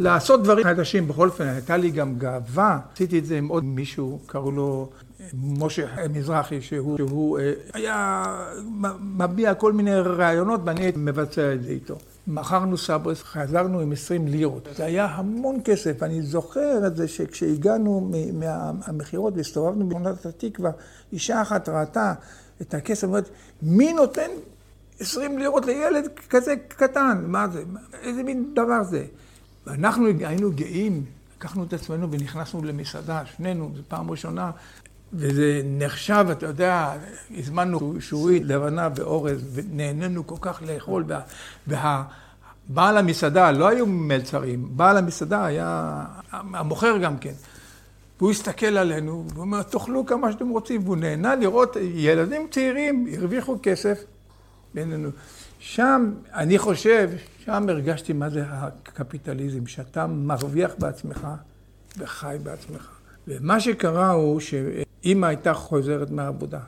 לעשות 0.00 0.42
דברים 0.42 0.64
חדשים. 0.64 1.08
בכל 1.08 1.28
אופן, 1.28 1.46
הייתה 1.46 1.76
לי 1.76 1.90
גם 1.90 2.18
גאווה. 2.18 2.78
עשיתי 2.94 3.18
את 3.18 3.26
זה 3.26 3.38
עם 3.38 3.48
עוד 3.48 3.64
מישהו, 3.64 4.18
קראו 4.26 4.50
לו 4.50 4.90
משה 5.34 5.86
מזרחי, 6.08 6.62
שהוא, 6.62 6.96
שהוא 6.96 7.38
אה, 7.38 7.52
היה 7.72 8.24
מביע 9.00 9.54
כל 9.54 9.72
מיני 9.72 9.94
רעיונות 9.94 10.60
ואני 10.64 10.80
הייתי 10.80 10.98
מבצע 10.98 11.54
את 11.54 11.62
זה 11.62 11.70
איתו. 11.70 11.96
מכרנו 12.26 12.78
סברס, 12.78 13.22
חזרנו 13.22 13.80
עם 13.80 13.92
20 13.92 14.28
לירות. 14.28 14.68
זה 14.76 14.84
היה 14.84 15.04
המון 15.04 15.60
כסף. 15.64 16.02
אני 16.02 16.22
זוכר 16.22 16.86
את 16.86 16.96
זה 16.96 17.08
שכשהגענו 17.08 18.10
מהמכירות 18.32 19.36
והסתובבנו 19.36 19.88
בשכונת 19.88 20.26
התקווה, 20.26 20.70
אישה 21.12 21.42
אחת 21.42 21.68
ראתה 21.68 22.12
את 22.62 22.74
הכסף, 22.74 23.04
אומרת, 23.04 23.28
מי 23.62 23.92
נותן 23.92 24.30
20 25.00 25.38
לירות 25.38 25.66
לילד 25.66 26.08
כזה 26.30 26.54
קטן? 26.68 27.24
מה 27.26 27.48
זה? 27.48 27.62
איזה 28.02 28.22
מין 28.22 28.54
דבר 28.54 28.82
זה? 28.82 29.04
ואנחנו 29.66 30.06
היינו 30.06 30.50
גאים, 30.54 31.04
לקחנו 31.36 31.64
את 31.64 31.72
עצמנו 31.72 32.10
ונכנסנו 32.10 32.64
למסעדה, 32.64 33.22
שנינו, 33.36 33.70
זו 33.76 33.82
פעם 33.88 34.10
ראשונה, 34.10 34.50
וזה 35.12 35.62
נחשב, 35.64 36.26
אתה 36.30 36.46
יודע, 36.46 36.92
הזמנו 37.36 37.94
שורית 38.00 38.42
לבנה 38.44 38.88
ואורז, 38.96 39.40
ונהנינו 39.52 40.26
כל 40.26 40.36
כך 40.40 40.62
לאכול, 40.66 41.04
וה... 41.66 42.04
בעל 42.68 42.96
המסעדה, 42.96 43.50
לא 43.50 43.68
היו 43.68 43.86
מלצרים, 43.86 44.68
בעל 44.70 44.96
המסעדה 44.96 45.44
היה 45.44 46.04
המוכר 46.30 46.98
גם 46.98 47.18
כן. 47.18 47.32
והוא 48.20 48.30
הסתכל 48.30 48.66
עלינו, 48.66 49.24
והוא 49.28 49.40
אומר, 49.40 49.62
תאכלו 49.62 50.06
כמה 50.06 50.32
שאתם 50.32 50.48
רוצים, 50.48 50.84
והוא 50.84 50.96
נהנה 50.96 51.34
לראות 51.34 51.76
ילדים 51.94 52.46
צעירים, 52.50 53.06
הרוויחו 53.16 53.56
כסף 53.62 54.04
בינינו. 54.74 55.08
שם, 55.58 56.12
אני 56.34 56.58
חושב, 56.58 57.10
שם 57.50 57.68
הרגשתי 57.68 58.12
מה 58.12 58.30
זה 58.30 58.44
הקפיטליזם, 58.48 59.66
שאתה 59.66 60.06
מרוויח 60.06 60.72
בעצמך 60.78 61.26
וחי 61.98 62.36
בעצמך. 62.42 62.88
ומה 63.28 63.60
שקרה 63.60 64.10
הוא 64.10 64.40
שאימא 64.40 65.26
הייתה 65.26 65.54
חוזרת 65.54 66.10
מהעבודה, 66.10 66.60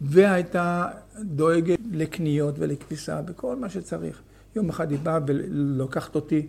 והייתה 0.00 0.86
דואגת 1.20 1.78
לקניות 1.92 2.54
ולכביסה 2.58 3.20
וכל 3.26 3.56
מה 3.56 3.68
שצריך. 3.68 4.20
יום 4.56 4.68
אחד 4.68 4.90
היא 4.90 4.98
באה 5.02 5.18
ולוקחת 5.26 6.14
אותי, 6.14 6.46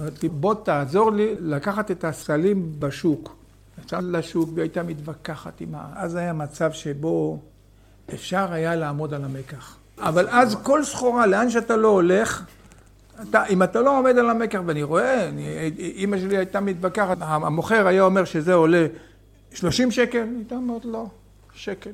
אמרת 0.00 0.22
לי, 0.22 0.28
בוא 0.28 0.54
תעזור 0.54 1.12
לי 1.12 1.34
לקחת 1.40 1.90
את 1.90 2.04
הסלים 2.04 2.72
בשוק. 2.78 3.36
יצאה 3.84 4.00
לשוק 4.00 4.48
והיא 4.48 4.62
הייתה 4.62 4.82
מתווכחת 4.82 5.60
עם 5.60 5.74
ה... 5.74 5.92
אז 5.94 6.14
היה 6.14 6.32
מצב 6.32 6.72
שבו 6.72 7.40
אפשר 8.14 8.52
היה 8.52 8.76
לעמוד 8.76 9.14
על 9.14 9.24
המקח. 9.24 9.76
אבל 9.98 10.28
אז 10.28 10.56
כל 10.62 10.84
סחורה, 10.84 11.26
לאן 11.26 11.50
שאתה 11.50 11.76
לא 11.76 11.88
הולך, 11.88 12.44
אתה, 13.22 13.46
אם 13.46 13.62
אתה 13.62 13.80
לא 13.80 13.98
עומד 13.98 14.18
על 14.18 14.30
המקח, 14.30 14.60
ואני 14.66 14.82
רואה, 14.82 15.28
אני, 15.28 15.70
אימא 15.78 16.18
שלי 16.18 16.36
הייתה 16.36 16.60
מתווכחת, 16.60 17.16
המוכר 17.20 17.86
היה 17.86 18.02
אומר 18.02 18.24
שזה 18.24 18.54
עולה 18.54 18.86
30 19.54 19.90
שקל, 19.90 20.18
היא 20.18 20.36
הייתה 20.36 20.54
אומרת 20.54 20.84
לא, 20.84 21.06
שקל. 21.54 21.90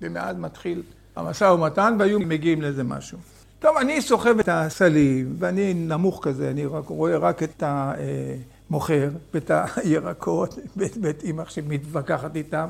ומאז 0.00 0.36
מתחיל 0.36 0.82
המשא 1.16 1.44
ומתן 1.44 1.96
והיו 1.98 2.20
מגיעים 2.20 2.62
לאיזה 2.62 2.84
משהו. 2.84 3.18
טוב, 3.58 3.76
אני 3.76 4.02
סוחב 4.02 4.38
את 4.38 4.48
הסלים, 4.52 5.36
ואני 5.38 5.74
נמוך 5.74 6.20
כזה, 6.22 6.50
אני 6.50 6.66
רק 6.66 6.86
רואה 6.86 7.16
רק 7.16 7.42
את 7.42 7.62
המוכר 7.66 9.08
ואת 9.34 9.50
הירקות 9.76 10.58
ואת 10.76 11.22
אימא 11.22 11.44
שמתווכחת 11.48 12.36
איתם. 12.36 12.68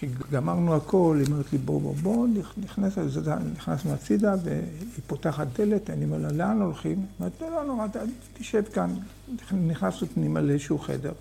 כשגמרנו 0.00 0.76
הכל, 0.76 1.16
היא 1.18 1.26
אומרת 1.26 1.52
לי, 1.52 1.58
בוא, 1.58 1.80
בוא, 1.80 1.94
בוא, 1.94 2.28
נכנס, 2.56 2.98
נכנסנו 3.52 3.92
הצידה, 3.92 4.34
והיא 4.44 5.02
פותחת 5.06 5.46
דלת, 5.60 5.90
אני 5.90 6.04
אומר 6.04 6.18
לה, 6.18 6.32
לאן 6.32 6.62
הולכים? 6.62 6.98
היא 6.98 7.06
אומרת, 7.18 7.32
לא, 7.40 7.50
לא 7.50 7.64
נורא, 7.64 7.86
תשב 8.34 8.62
כאן. 8.62 8.94
נכנסנו 9.52 10.06
פנימה 10.14 10.40
לאיזשהו 10.40 10.78
חדר, 10.78 11.12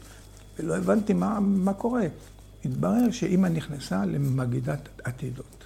ולא 0.60 0.78
הבנתי 0.78 1.14
מה, 1.14 1.40
מה 1.40 1.74
קורה. 1.74 2.06
התברר 2.66 3.12
שאימא 3.12 3.48
נכנסה 3.48 4.06
למגידת 4.06 4.90
עתידות. 5.04 5.66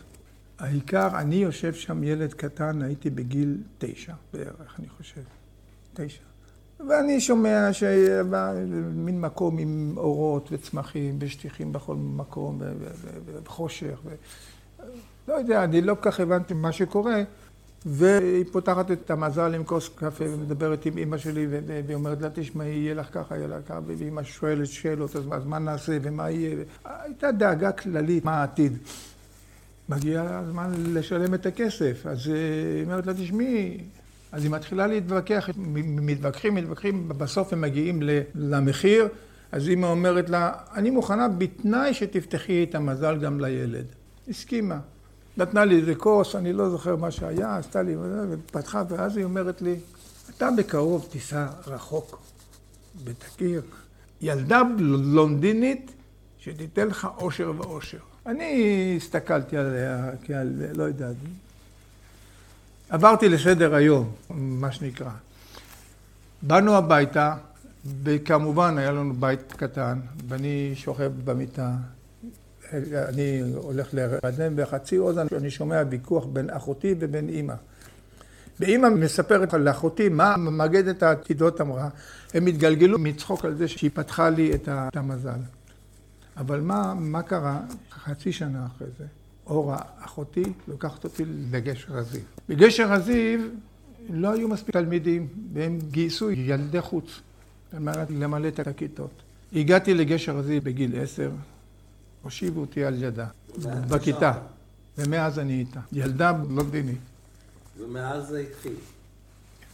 העיקר, 0.59 1.19
אני 1.19 1.35
יושב 1.35 1.73
שם 1.73 2.03
ילד 2.03 2.33
קטן, 2.33 2.81
הייתי 2.81 3.09
בגיל 3.09 3.57
תשע 3.77 4.13
בערך, 4.33 4.75
אני 4.79 4.89
חושב. 4.89 5.21
תשע. 5.93 6.23
ואני 6.89 7.21
שומע 7.21 7.73
שמין 7.73 9.21
מקום 9.21 9.57
עם 9.57 9.93
אורות 9.97 10.49
וצמחים 10.51 11.17
ושטיחים 11.19 11.73
בכל 11.73 11.95
מקום 11.95 12.61
וחושך. 13.25 13.99
ו... 14.05 14.09
לא 15.27 15.33
יודע, 15.33 15.63
אני 15.63 15.81
לא 15.81 15.95
כל 15.95 16.11
כך 16.11 16.19
הבנתי 16.19 16.53
מה 16.53 16.71
שקורה. 16.71 17.23
והיא 17.85 18.45
פותחת 18.51 18.91
את 18.91 19.11
המזל 19.11 19.53
עם 19.53 19.63
כוס 19.63 19.89
קפה 19.95 20.23
ומדברת 20.27 20.85
עם 20.85 20.97
אימא 20.97 21.17
שלי 21.17 21.47
והיא 21.49 21.95
אומרת 21.95 22.21
לה, 22.21 22.29
תשמעי, 22.33 22.69
יהיה 22.69 22.93
לך 22.93 23.07
ככה, 23.13 23.37
יהיה 23.37 23.47
לך 23.47 23.67
ככה, 23.67 23.79
ואימא 23.85 24.23
שואלת 24.23 24.67
שאלות, 24.67 25.15
אז 25.15 25.45
מה 25.45 25.59
נעשה 25.59 25.97
ומה 26.01 26.29
יהיה? 26.29 26.55
הייתה 26.85 27.31
דאגה 27.31 27.71
כללית, 27.71 28.25
מה 28.25 28.31
העתיד. 28.31 28.77
מגיע 29.89 30.23
הזמן 30.23 30.71
לשלם 30.77 31.33
את 31.33 31.45
הכסף, 31.45 32.05
אז 32.05 32.27
היא 32.27 32.83
אומרת 32.83 33.07
לה, 33.07 33.13
תשמעי, 33.13 33.77
אז 34.33 34.43
היא 34.43 34.51
מתחילה 34.51 34.87
להתווכח, 34.87 35.49
מתווכחים, 35.57 36.55
מתווכחים, 36.55 37.07
בסוף 37.07 37.53
הם 37.53 37.61
מגיעים 37.61 37.99
למחיר, 38.35 39.07
אז 39.51 39.69
אימא 39.69 39.85
אומרת 39.85 40.29
לה, 40.29 40.51
אני 40.75 40.89
מוכנה 40.89 41.27
בתנאי 41.27 41.93
שתפתחי 41.93 42.63
את 42.63 42.75
המזל 42.75 43.17
גם 43.17 43.39
לילד. 43.39 43.85
הסכימה. 44.29 44.79
נתנה 45.37 45.65
לי 45.65 45.75
איזה 45.75 45.95
כוס, 45.95 46.35
אני 46.35 46.53
לא 46.53 46.69
זוכר 46.69 46.95
מה 46.95 47.11
שהיה, 47.11 47.57
עשתה 47.57 47.81
לי, 47.81 47.95
ופתחה, 48.29 48.83
ואז 48.89 49.17
היא 49.17 49.25
אומרת 49.25 49.61
לי, 49.61 49.75
אתה 50.29 50.49
בקרוב 50.57 51.07
תיסע 51.09 51.47
רחוק 51.67 52.21
ותכיר 53.03 53.61
ילדה 54.21 54.61
לונדינית 54.79 55.91
שתיתן 56.37 56.87
לך 56.87 57.07
אושר 57.17 57.51
ואושר. 57.57 57.97
אני 58.25 58.93
הסתכלתי 58.97 59.57
עליה 59.57 60.09
כעל, 60.23 60.53
לא 60.73 60.83
יודע, 60.83 61.09
עברתי 62.89 63.29
לסדר 63.29 63.75
היום, 63.75 64.11
מה 64.29 64.71
שנקרא. 64.71 65.11
באנו 66.41 66.75
הביתה, 66.75 67.35
וכמובן 68.03 68.77
היה 68.77 68.91
לנו 68.91 69.13
בית 69.13 69.53
קטן, 69.53 69.99
ואני 70.27 70.71
שוכב 70.75 71.11
במיטה, 71.25 71.71
אני 72.93 73.41
הולך 73.55 73.93
להירדם, 73.93 74.55
בחצי 74.55 74.97
אוזן 74.97 75.27
אני 75.37 75.51
שומע 75.51 75.83
ויכוח 75.89 76.25
בין 76.25 76.49
אחותי 76.49 76.95
ובין 76.99 77.29
אימא. 77.29 77.53
ואימא 78.59 78.89
מספרת 78.89 79.53
לאחותי 79.53 80.09
מה 80.09 80.37
מגדת 80.37 81.03
העתידות 81.03 81.61
אמרה, 81.61 81.89
הם 82.33 82.45
התגלגלו 82.45 82.99
מצחוק 82.99 83.45
על 83.45 83.55
זה 83.55 83.67
שהיא 83.67 83.91
פתחה 83.93 84.29
לי 84.29 84.53
את 84.55 84.97
המזל. 84.97 85.39
אבל 86.37 86.61
מה, 86.61 86.93
מה 86.93 87.21
קרה 87.21 87.59
חצי 87.91 88.31
שנה 88.31 88.65
אחרי 88.65 88.87
זה? 88.97 89.05
אורה, 89.47 89.79
אחותי, 89.99 90.43
לוקחת 90.67 91.03
אותי 91.03 91.23
לגשר 91.51 91.97
הזיו. 91.97 92.21
בגשר 92.49 92.93
הזיו 92.93 93.39
לא 94.09 94.33
היו 94.33 94.47
מספיק 94.47 94.73
תלמידים, 94.73 95.27
והם 95.53 95.79
גייסו 95.91 96.31
ילדי 96.31 96.81
חוץ 96.81 97.21
על 97.73 97.79
מנת 97.79 98.09
למלא 98.09 98.47
את 98.47 98.67
הכיתות. 98.67 99.11
הגעתי 99.53 99.93
לגשר 99.93 100.37
הזיו 100.37 100.61
בגיל 100.61 101.01
עשר, 101.01 101.31
הושיבו 102.21 102.61
אותי 102.61 102.83
על 102.83 103.03
ידה, 103.03 103.27
בכיתה, 103.89 104.33
ומאז 104.97 105.39
אני 105.39 105.59
איתה. 105.59 105.79
ילדה 105.91 106.33
בלונדינית. 106.33 106.99
ומאז 107.79 108.27
זה 108.27 108.39
התחיל. 108.39 108.75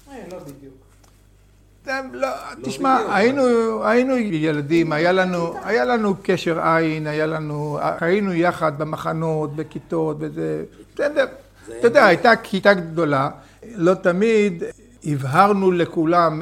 אה, 0.09 0.23
לא 0.31 0.39
בדיוק. 0.39 0.88
לא, 2.13 2.27
תשמע, 2.63 2.97
היינו, 3.15 3.43
היינו 3.83 4.17
ילדים, 4.17 4.91
היה 4.91 5.11
לנו, 5.11 5.53
היה 5.63 5.85
לנו 5.85 6.15
קשר 6.23 6.59
עין, 6.59 7.07
היה 7.07 7.25
לנו, 7.25 7.77
היינו 7.99 8.33
יחד 8.33 8.79
במחנות, 8.79 9.55
בכיתות, 9.55 10.17
וזה, 10.19 10.63
בסדר. 10.95 11.25
אתה 11.79 11.87
יודע, 11.87 12.05
הייתה 12.05 12.35
כיתה 12.35 12.73
גדולה, 12.73 13.29
לא 13.75 13.93
תמיד 13.93 14.63
הבהרנו 15.05 15.71
לכולם 15.71 16.41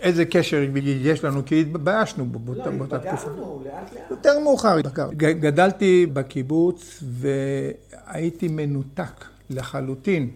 איזה 0.00 0.24
קשר 0.24 0.62
יש 0.84 1.24
לנו, 1.24 1.44
כי 1.46 1.60
התביישנו 1.60 2.24
באותה 2.24 2.70
לא, 2.70 2.86
תקופה. 2.86 2.96
לא, 2.96 3.04
התבגרנו, 3.04 3.62
לאט 3.64 3.92
לאט. 3.92 4.10
יותר 4.10 4.38
מאוחר 4.38 4.78
התבגרנו. 4.78 5.12
גדלתי 5.16 6.06
בקיבוץ 6.12 7.02
והייתי 7.02 8.48
מנותק 8.48 9.24
לחלוטין 9.50 10.30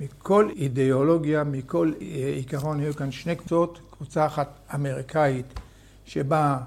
מכל 0.00 0.50
אידיאולוגיה, 0.56 1.44
מכל 1.44 1.92
עיקרון, 2.34 2.80
היו 2.80 2.94
כאן 2.94 3.10
שני 3.10 3.36
קבוצות, 3.36 3.80
קבוצה 3.90 4.26
אחת 4.26 4.48
אמריקאית 4.74 5.46
שבאה 6.06 6.58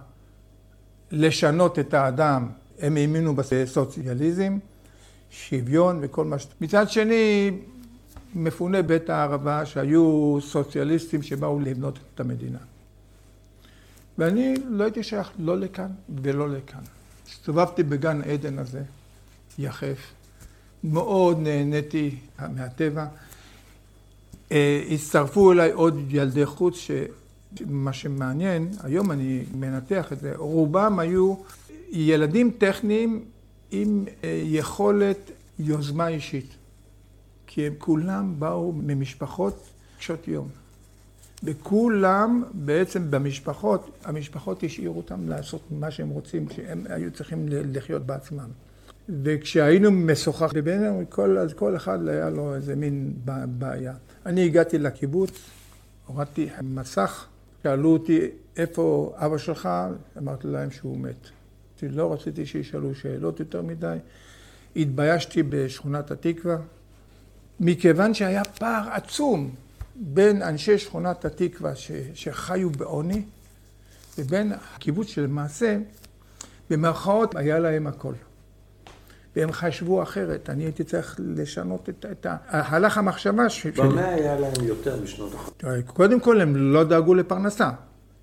לשנות 1.12 1.80
את 1.80 1.94
האדם, 1.94 2.50
הם 2.80 2.98
האמינו 2.98 3.36
בסוציאליזם, 3.36 4.58
שוויון 5.30 6.00
וכל 6.02 6.26
מה 6.26 6.40
ש... 6.40 6.48
מצד 6.62 6.90
שני, 6.90 7.52
מפוני 8.36 8.84
בית 8.84 9.10
הערבה 9.10 9.66
שהיו 9.66 10.38
סוציאליסטים 10.42 11.24
שבאו 11.24 11.60
לבנות 11.60 12.00
את 12.16 12.20
המדינה. 12.20 12.60
ואני 14.18 14.54
לא 14.68 14.84
הייתי 14.84 15.04
שייך 15.04 15.32
לא 15.40 15.58
לכאן 15.58 15.92
ולא 16.24 16.50
לכאן. 16.50 16.82
הסתובבתי 17.30 17.84
בגן 17.84 18.22
עדן 18.22 18.60
הזה, 18.60 18.84
יחף, 19.60 20.14
מאוד 20.84 21.40
נהניתי 21.40 22.16
מהטבע. 22.40 23.06
אה, 24.52 24.84
הצטרפו 24.92 25.52
אליי 25.52 25.72
עוד 25.72 26.00
ילדי 26.10 26.46
חוץ, 26.46 26.76
שמה 26.78 27.94
שמעניין, 27.94 28.72
היום 28.84 29.12
אני 29.12 29.44
מנתח 29.56 30.14
את 30.14 30.20
זה, 30.20 30.34
רובם 30.36 31.00
היו 31.00 31.36
ילדים 31.92 32.52
טכניים 32.58 33.24
עם 33.72 34.06
אה, 34.24 34.42
יכולת 34.46 35.32
יוזמה 35.60 36.08
אישית. 36.08 36.56
כי 37.48 37.68
הם 37.68 37.74
כולם 37.78 38.36
באו 38.40 38.72
ממשפחות 38.72 39.70
קשות 40.00 40.28
יום. 40.28 40.48
וכולם 41.44 42.44
בעצם 42.54 43.12
במשפחות, 43.12 43.90
המשפחות 44.04 44.64
השאירו 44.64 44.98
אותם 44.98 45.30
לעשות 45.30 45.62
מה 45.72 45.92
שהם 45.92 46.10
רוצים, 46.10 46.50
שהם 46.50 46.86
היו 46.90 47.12
צריכים 47.12 47.46
לחיות 47.50 48.06
בעצמם. 48.06 48.50
וכשהיינו 49.24 49.92
משוחח 49.92 50.54
בינינו, 50.54 51.04
אז 51.40 51.54
כל 51.54 51.76
אחד 51.76 52.08
היה 52.08 52.30
לו 52.30 52.56
איזה 52.56 52.76
מין 52.76 53.14
בעיה. 53.48 53.94
אני 54.26 54.46
הגעתי 54.46 54.78
לקיבוץ, 54.78 55.32
הורדתי 56.06 56.50
מסך, 56.62 57.26
שאלו 57.64 57.94
אותי 57.94 58.30
איפה 58.58 59.14
אבא 59.18 59.38
שלך, 59.38 59.70
אמרתי 60.18 60.48
להם 60.48 60.72
שהוא 60.72 60.98
מת. 60.98 61.30
לא 61.84 62.14
רציתי 62.14 62.46
שישאלו 62.46 62.96
שאלות 62.96 63.40
יותר 63.40 63.62
מדי. 63.62 63.98
התביישתי 64.76 65.44
בשכונת 65.44 66.12
התקווה, 66.12 66.58
מכיוון 67.60 68.14
שהיה 68.14 68.44
פער 68.46 68.90
עצום 68.92 69.56
בין 69.96 70.42
אנשי 70.42 70.78
שכונת 70.78 71.26
התקווה 71.26 71.76
ש, 71.76 71.92
שחיו 72.14 72.70
בעוני, 72.70 73.24
ובין 74.18 74.52
הקיבוץ 74.76 75.08
שלמעשה, 75.08 75.78
במרכאות, 76.70 77.36
היה 77.36 77.60
להם 77.60 77.88
הכל. 77.88 78.14
והם 79.36 79.52
חשבו 79.52 80.04
אחרת, 80.04 80.50
אני 80.50 80.64
הייתי 80.64 80.84
צריך 80.84 81.20
לשנות 81.36 81.90
את, 81.90 82.06
את 82.12 82.28
הלך 82.50 82.98
המחשבה 82.98 83.50
שלי. 83.50 83.72
במה 83.72 84.06
היה 84.06 84.40
להם 84.40 84.64
יותר 84.64 85.02
משנות 85.04 85.34
החיים? 85.34 85.82
קודם 85.82 86.20
כל, 86.20 86.42
הם 86.42 86.56
לא 86.56 86.84
דאגו 86.84 87.14
לפרנסה. 87.14 87.70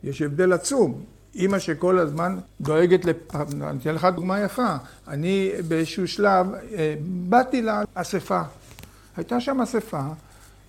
יש 0.04 0.22
הבדל 0.22 0.52
עצום. 0.52 1.02
אימא 1.34 1.58
שכל 1.58 1.98
הזמן 1.98 2.38
דואגת 2.60 3.04
לפרנסה. 3.04 3.70
אני 3.70 3.78
אתן 3.78 3.94
לך 3.94 4.08
דוגמה 4.14 4.40
יפה. 4.40 4.76
אני 5.08 5.52
באיזשהו 5.68 6.08
שלב 6.08 6.46
אה, 6.54 6.94
באתי 7.00 7.62
לאספה. 7.62 8.42
הייתה 9.16 9.40
שם 9.40 9.60
אספה 9.60 10.02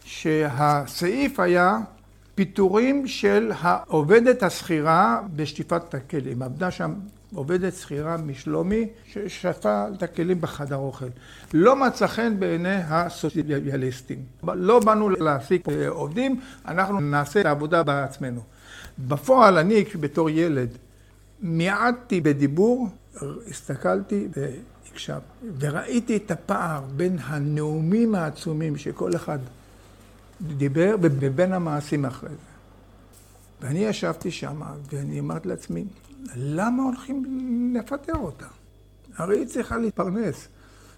שהסעיף 0.03 1.39
היה 1.39 1.79
פיטורים 2.35 3.07
של 3.07 3.51
העובדת 3.59 4.43
השכירה 4.43 5.21
בשטיפת 5.35 5.93
הכלים. 5.93 6.41
עבדה 6.41 6.71
שם 6.71 6.93
עובדת 7.33 7.73
שכירה 7.75 8.17
משלומי 8.17 8.87
ששטפה 9.05 9.85
את 9.97 10.03
הכלים 10.03 10.41
בחדר 10.41 10.75
אוכל. 10.75 11.05
לא 11.53 11.75
מצא 11.75 12.07
חן 12.07 12.39
בעיני 12.39 12.75
הסוציאליסטים. 12.75 14.23
לא 14.43 14.79
באנו 14.79 15.09
להעסיק 15.09 15.69
אה, 15.69 15.89
עובדים, 15.89 16.39
אנחנו 16.67 16.99
נעשה 16.99 17.41
את 17.41 17.45
העבודה 17.45 17.83
בעצמנו. 17.83 18.41
בפועל 18.99 19.57
אני 19.57 19.85
בתור 19.99 20.29
ילד 20.29 20.69
מיעדתי 21.41 22.21
בדיבור, 22.21 22.87
הסתכלתי 23.47 24.27
והקשב, 24.35 25.19
וראיתי 25.59 26.17
את 26.17 26.31
הפער 26.31 26.81
בין 26.95 27.17
הנאומים 27.23 28.15
העצומים 28.15 28.77
שכל 28.77 29.15
אחד 29.15 29.39
דיבר 30.41 30.95
ובין 31.01 31.53
המעשים 31.53 32.05
אחרי 32.05 32.29
זה. 32.29 32.35
ואני 33.61 33.79
ישבתי 33.79 34.31
שם 34.31 34.61
ואני 34.91 35.19
אמרתי 35.19 35.47
לעצמי, 35.47 35.85
למה 36.35 36.83
הולכים 36.83 37.23
לפטר 37.75 38.15
אותה? 38.15 38.45
הרי 39.17 39.37
היא 39.39 39.47
צריכה 39.47 39.77
להתפרנס. 39.77 40.47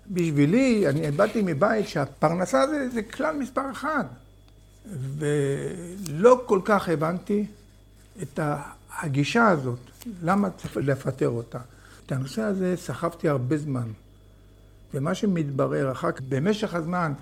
בשבילי, 0.08 0.88
אני 0.90 1.12
באתי 1.12 1.42
מבית 1.46 1.88
שהפרנסה 1.88 2.68
זה, 2.68 2.90
זה 2.90 3.02
כלל 3.02 3.38
מספר 3.38 3.72
אחד. 3.72 4.04
ולא 5.18 6.44
כל 6.46 6.60
כך 6.66 6.90
הבנתי 6.90 7.46
את 8.22 8.40
הגישה 9.00 9.48
הזאת, 9.48 9.80
למה 10.24 10.50
צריך 10.50 10.78
לפטר 10.78 11.30
אותה. 11.30 11.60
את 12.06 12.12
הנושא 12.12 12.42
הזה 12.42 12.74
סחבתי 12.78 13.30
הרבה 13.30 13.58
זמן. 13.58 13.88
ומה 14.94 15.16
שמתברר 15.16 15.92
אחר 15.92 16.12
כך, 16.12 16.22
במשך 16.30 16.74
הזמן 16.74 17.14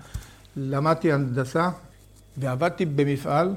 למדתי 0.56 1.12
הנדסה 1.12 1.70
ועבדתי 2.36 2.84
במפעל, 2.84 3.54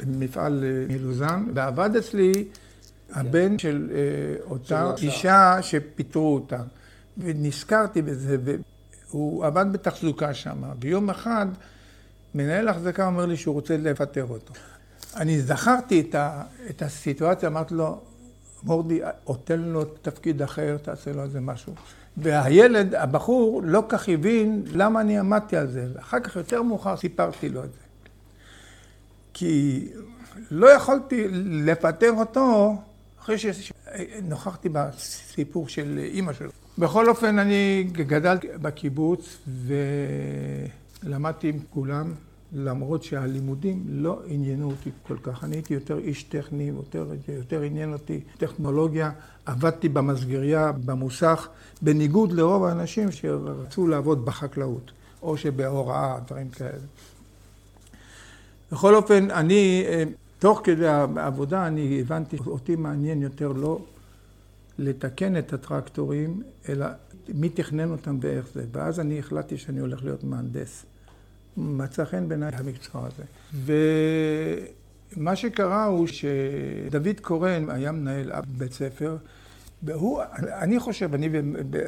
במפעל 0.00 0.64
אה, 0.64 0.94
מלוזן, 0.94 1.44
ועבד 1.54 1.96
אצלי 1.96 2.44
הבן 3.12 3.58
של 3.58 3.90
אה, 3.92 4.50
אותה 4.50 4.92
אישה 5.02 5.56
שפיטרו 5.62 6.34
אותה. 6.34 6.62
ונזכרתי 7.18 8.02
בזה, 8.02 8.36
והוא 9.10 9.46
עבד 9.46 9.66
בתחזוקה 9.72 10.34
שם. 10.34 10.62
ויום 10.80 11.10
אחד 11.10 11.46
מנהל 12.34 12.68
החזקה 12.68 13.06
אומר 13.06 13.26
לי 13.26 13.36
שהוא 13.36 13.54
רוצה 13.54 13.76
לפטר 13.76 14.26
אותו. 14.30 14.54
אני 15.16 15.40
זכרתי 15.40 16.00
את, 16.00 16.14
ה, 16.14 16.42
את 16.70 16.82
הסיטואציה, 16.82 17.48
אמרתי 17.48 17.74
לו, 17.74 18.00
מורדי, 18.62 19.00
תן 19.44 19.60
לו 19.60 19.84
תפקיד 19.84 20.42
אחר, 20.42 20.76
תעשה 20.82 21.12
לו 21.12 21.22
איזה 21.22 21.40
משהו. 21.40 21.74
והילד, 22.16 22.94
הבחור, 22.94 23.62
לא 23.64 23.82
כך 23.88 24.08
הבין 24.08 24.62
למה 24.72 25.00
אני 25.00 25.18
עמדתי 25.18 25.56
על 25.56 25.66
זה. 25.66 25.86
אחר 25.98 26.20
כך, 26.20 26.36
יותר 26.36 26.62
מאוחר, 26.62 26.96
סיפרתי 26.96 27.48
לו 27.48 27.64
את 27.64 27.72
זה. 27.72 27.78
כי 29.32 29.88
לא 30.50 30.70
יכולתי 30.70 31.28
לפטר 31.44 32.12
אותו 32.12 32.76
אחרי 33.34 33.52
שנוכחתי 33.52 34.68
בסיפור 34.68 35.68
של 35.68 35.98
אימא 35.98 36.32
שלו. 36.32 36.50
בכל 36.78 37.08
אופן, 37.08 37.38
אני 37.38 37.86
גדלתי 37.92 38.48
בקיבוץ 38.62 39.38
ולמדתי 41.04 41.48
עם 41.48 41.58
כולם. 41.70 42.14
למרות 42.52 43.02
שהלימודים 43.02 43.84
לא 43.88 44.20
עניינו 44.26 44.70
אותי 44.70 44.90
כל 45.02 45.16
כך. 45.22 45.44
אני 45.44 45.56
הייתי 45.56 45.74
יותר 45.74 45.98
איש 45.98 46.22
טכני, 46.22 46.64
יותר, 46.64 47.06
יותר 47.28 47.62
עניין 47.62 47.92
אותי 47.92 48.20
טכנולוגיה. 48.38 49.10
עבדתי 49.46 49.88
במסגריה, 49.88 50.72
במוסך, 50.72 51.48
בניגוד 51.82 52.32
לרוב 52.32 52.64
האנשים 52.64 53.12
שרצו 53.12 53.86
לעבוד 53.86 54.24
בחקלאות, 54.24 54.90
או 55.22 55.36
שבהוראה, 55.36 56.18
דברים 56.26 56.48
כאלה. 56.48 56.86
בכל 58.72 58.94
אופן, 58.94 59.30
אני, 59.30 59.84
אה, 59.88 60.04
תוך 60.40 60.60
כדי 60.64 60.86
העבודה, 60.86 61.66
אני 61.66 62.00
הבנתי, 62.00 62.36
אותי 62.46 62.76
מעניין 62.76 63.22
יותר 63.22 63.48
לא 63.52 63.78
לתקן 64.78 65.36
את 65.36 65.52
הטרקטורים, 65.52 66.42
אלא 66.68 66.86
מי 67.28 67.48
תכנן 67.48 67.90
אותם 67.90 68.18
ואיך 68.20 68.48
זה. 68.54 68.64
ואז 68.72 69.00
אני 69.00 69.18
החלטתי 69.18 69.58
שאני 69.58 69.80
הולך 69.80 70.04
להיות 70.04 70.24
מהנדס. 70.24 70.84
מצא 71.56 72.04
חן 72.04 72.28
בעיניי 72.28 72.50
המקצוע 72.54 73.06
הזה. 73.06 73.22
ומה 75.16 75.36
שקרה 75.36 75.84
הוא 75.84 76.06
שדוד 76.06 77.20
קורן 77.20 77.70
היה 77.70 77.92
מנהל 77.92 78.32
בית 78.58 78.72
ספר, 78.72 79.16
והוא, 79.82 80.22
אני 80.38 80.80
חושב, 80.80 81.14
אני, 81.14 81.28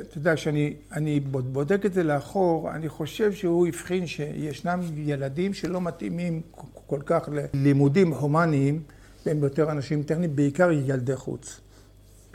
אתה 0.00 0.18
יודע, 0.18 0.34
כשאני 0.34 1.20
בודק 1.52 1.86
את 1.86 1.92
זה 1.92 2.02
לאחור, 2.02 2.70
אני 2.70 2.88
חושב 2.88 3.32
שהוא 3.32 3.66
הבחין 3.66 4.06
שישנם 4.06 4.80
ילדים 4.96 5.54
שלא 5.54 5.80
מתאימים 5.80 6.40
כל 6.86 7.00
כך 7.06 7.28
ללימודים 7.32 8.12
הומניים, 8.12 8.82
והם 9.26 9.42
יותר 9.42 9.70
אנשים 9.70 10.02
טכניים, 10.02 10.36
בעיקר 10.36 10.70
ילדי 10.72 11.16
חוץ. 11.16 11.60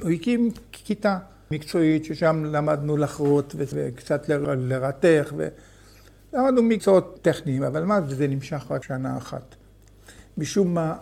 הוא 0.01 0.09
הקים 0.09 0.51
כיתה 0.71 1.17
מקצועית, 1.51 2.05
ששם 2.05 2.45
למדנו 2.45 2.97
לחרוט 2.97 3.55
וקצת 3.57 4.29
לרתך. 4.29 5.33
ו... 5.37 5.47
למדנו 6.33 6.63
מקצועות 6.63 7.19
טכניים, 7.21 7.63
אבל 7.63 7.83
מה, 7.83 8.01
זה 8.09 8.27
נמשך 8.27 8.65
רק 8.69 8.83
שנה 8.83 9.17
אחת. 9.17 9.55
משום 10.37 10.73
מה, 10.73 10.95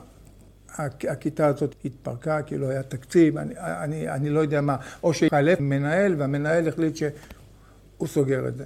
הכיתה 0.79 1.47
הזאת 1.47 1.75
התפרקה, 1.85 2.41
כי 2.41 2.57
לא 2.57 2.69
היה 2.69 2.83
תקציב, 2.83 3.37
אני, 3.37 3.53
אני, 3.57 4.09
אני 4.09 4.29
לא 4.29 4.39
יודע 4.39 4.61
מה, 4.61 4.75
או 5.03 5.13
שהתחלף 5.13 5.59
מנהל, 5.59 6.15
והמנהל 6.17 6.67
החליט 6.67 6.95
שהוא 6.95 8.07
סוגר 8.07 8.47
את 8.47 8.57
זה. 8.57 8.63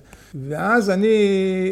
ואז 0.50 0.90
אני 0.90 1.18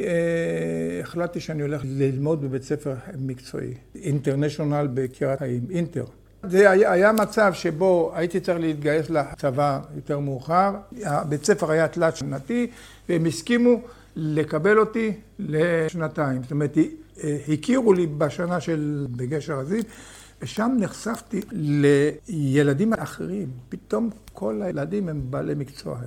אה, 0.06 1.02
החלטתי 1.02 1.40
שאני 1.40 1.62
הולך 1.62 1.82
ללמוד 1.86 2.42
בבית 2.42 2.64
ספר 2.64 2.94
מקצועי, 3.18 3.74
אינטרנשיונל 3.96 4.88
בקריית 4.94 5.40
חיים, 5.40 5.66
אינטר. 5.72 6.06
זה 6.44 6.70
היה, 6.70 6.92
היה 6.92 7.12
מצב 7.12 7.54
שבו 7.54 8.12
הייתי 8.16 8.40
צריך 8.40 8.60
להתגייס 8.60 9.10
לצבא 9.10 9.80
יותר 9.96 10.20
מאוחר, 10.20 10.72
הבית 11.06 11.46
ספר 11.46 11.72
היה 11.72 11.88
תלת 11.88 12.18
שנתי, 12.18 12.68
והם 13.10 13.26
הסכימו 13.26 13.82
לקבל 14.16 14.80
אותי 14.80 15.12
לשנתיים. 15.40 16.44
זאת 16.44 16.52
אומרת, 16.52 16.78
הכירו 17.54 17.94
לי 17.94 18.08
בשנה 18.08 18.62
של 18.62 19.08
בגשר 19.10 19.60
הזיו, 19.60 19.84
ושם 20.42 20.78
נחשפתי 20.80 21.42
לילדים 21.52 22.94
אחרים. 22.94 23.50
פתאום 23.70 24.10
כל 24.34 24.62
הילדים 24.62 25.10
הם 25.10 25.22
בעלי 25.30 25.56
מקצוע, 25.56 26.00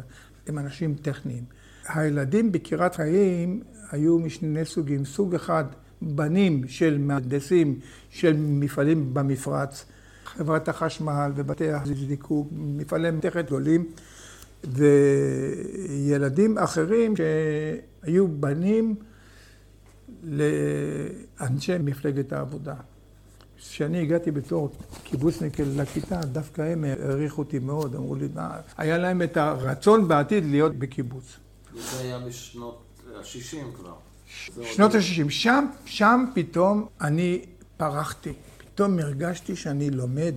הם 0.46 0.58
אנשים 0.58 0.94
טכניים. 0.94 1.44
הילדים 1.88 2.52
בקירת 2.52 2.94
חיים 2.94 3.62
היו 3.90 4.18
משני 4.18 4.64
סוגים. 4.64 5.04
סוג 5.04 5.34
אחד, 5.34 5.64
בנים 6.02 6.68
של 6.68 6.98
מהנדסים 6.98 7.78
של 8.10 8.36
מפעלים 8.36 9.14
במפרץ, 9.14 9.84
חברת 10.24 10.68
החשמל 10.68 11.32
ובתי 11.36 11.72
הזיקוק, 11.72 12.48
מפעלי 12.52 13.10
מתכת 13.10 13.46
גדולים, 13.46 13.86
וילדים 14.64 16.58
אחרים 16.58 17.14
שהיו 17.16 18.28
בנים 18.28 18.94
לאנשי 20.22 21.78
מפלגת 21.78 22.32
העבודה. 22.32 22.74
כשאני 23.68 24.02
הגעתי 24.02 24.30
בתור 24.30 24.70
קיבוצניק 25.04 25.60
לכיתה, 25.60 26.20
דווקא 26.20 26.62
הם 26.62 26.84
העריכו 26.84 27.42
אותי 27.42 27.58
מאוד, 27.58 27.94
אמרו 27.94 28.14
לי, 28.14 28.28
מה, 28.34 28.60
היה 28.76 28.98
להם 28.98 29.22
את 29.22 29.36
הרצון 29.36 30.08
בעתיד 30.08 30.44
להיות 30.44 30.76
בקיבוץ. 30.76 31.36
זה 31.74 32.00
היה 32.00 32.18
בשנות 32.18 32.82
ה-60 33.16 33.76
כבר. 33.76 33.94
שנות 34.64 34.94
ה-60. 34.94 35.30
שם, 35.30 35.66
שם 35.84 36.24
פתאום 36.34 36.86
אני 37.00 37.44
פרחתי. 37.76 38.32
פתאום 38.58 38.98
הרגשתי 38.98 39.56
שאני 39.56 39.90
לומד 39.90 40.34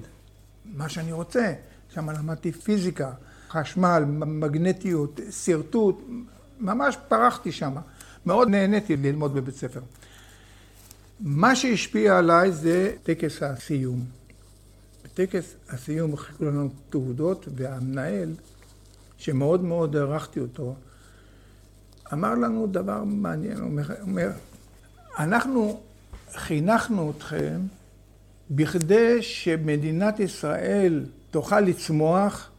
מה 0.66 0.90
שאני 0.90 1.12
רוצה. 1.12 1.54
שם 1.94 2.10
למדתי 2.10 2.52
פיזיקה, 2.52 3.12
חשמל, 3.50 4.04
מגנטיות, 4.08 5.20
שרטוט, 5.32 6.02
ממש 6.60 6.98
פרחתי 7.08 7.52
שם. 7.52 7.76
מאוד 8.26 8.50
נהניתי 8.50 8.98
ללמוד 8.98 9.34
בבית 9.34 9.56
ספר. 9.56 9.82
מה 11.24 11.56
שהשפיע 11.56 12.18
עליי 12.18 12.52
זה 12.52 12.96
טקס 13.04 13.44
הסיום. 13.44 14.06
בטקס 15.04 15.56
הסיום 15.70 16.18
חיכו 16.18 16.46
לנו 16.46 16.70
תעודות, 16.90 17.48
והמנהל, 17.56 18.34
שמאוד 19.18 19.64
מאוד 19.64 19.96
הערכתי 19.96 20.40
אותו, 20.40 20.76
אמר 22.14 22.36
לנו 22.36 22.68
דבר 22.68 23.04
מעניין, 23.04 23.58
הוא 23.58 23.80
אומר, 24.02 24.32
אנחנו 25.20 25.82
חינכנו 26.34 27.14
אתכם 27.18 27.62
בכדי 28.52 29.22
שמדינת 29.22 30.20
ישראל 30.20 31.06
תוכל 31.32 31.60
לצמוח 31.60 32.50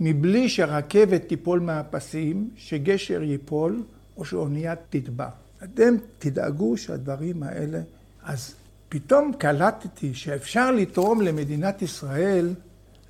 מבלי 0.00 0.48
שהרכבת 0.48 1.28
תיפול 1.28 1.60
מהפסים, 1.60 2.50
שגשר 2.56 3.22
ייפול 3.22 3.82
או 4.16 4.24
שאונייה 4.24 4.74
תטבע. 4.90 5.28
אתם 5.64 5.94
תדאגו 6.18 6.76
שהדברים 6.76 7.42
האלה... 7.42 7.80
אז 8.22 8.54
פתאום 8.88 9.32
קלטתי 9.38 10.14
שאפשר 10.14 10.70
לתרום 10.70 11.20
למדינת 11.20 11.82
ישראל 11.82 12.54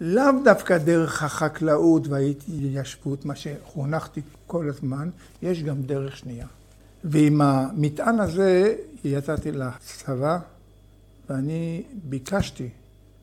לאו 0.00 0.24
דווקא 0.44 0.78
דרך 0.78 1.22
החקלאות 1.22 2.08
וההתיישבות, 2.08 3.24
מה 3.24 3.34
שחונכתי 3.36 4.20
כל 4.46 4.68
הזמן, 4.68 5.10
יש 5.42 5.62
גם 5.62 5.82
דרך 5.82 6.16
שנייה. 6.16 6.46
ועם 7.04 7.40
המטען 7.40 8.20
הזה 8.20 8.74
יצאתי 9.04 9.52
לצבא, 9.52 10.38
ואני 11.30 11.82
ביקשתי 12.04 12.68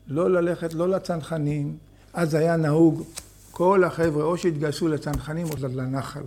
לא 0.08 0.30
ללכת 0.30 0.74
לא 0.74 0.88
לצנחנים, 0.88 1.76
אז 2.12 2.34
היה 2.34 2.56
נהוג 2.56 3.02
כל 3.50 3.84
החבר'ה 3.84 4.24
או 4.24 4.38
שהתגייסו 4.38 4.88
לצנחנים 4.88 5.46
או 5.46 5.68
לנחל. 5.74 6.22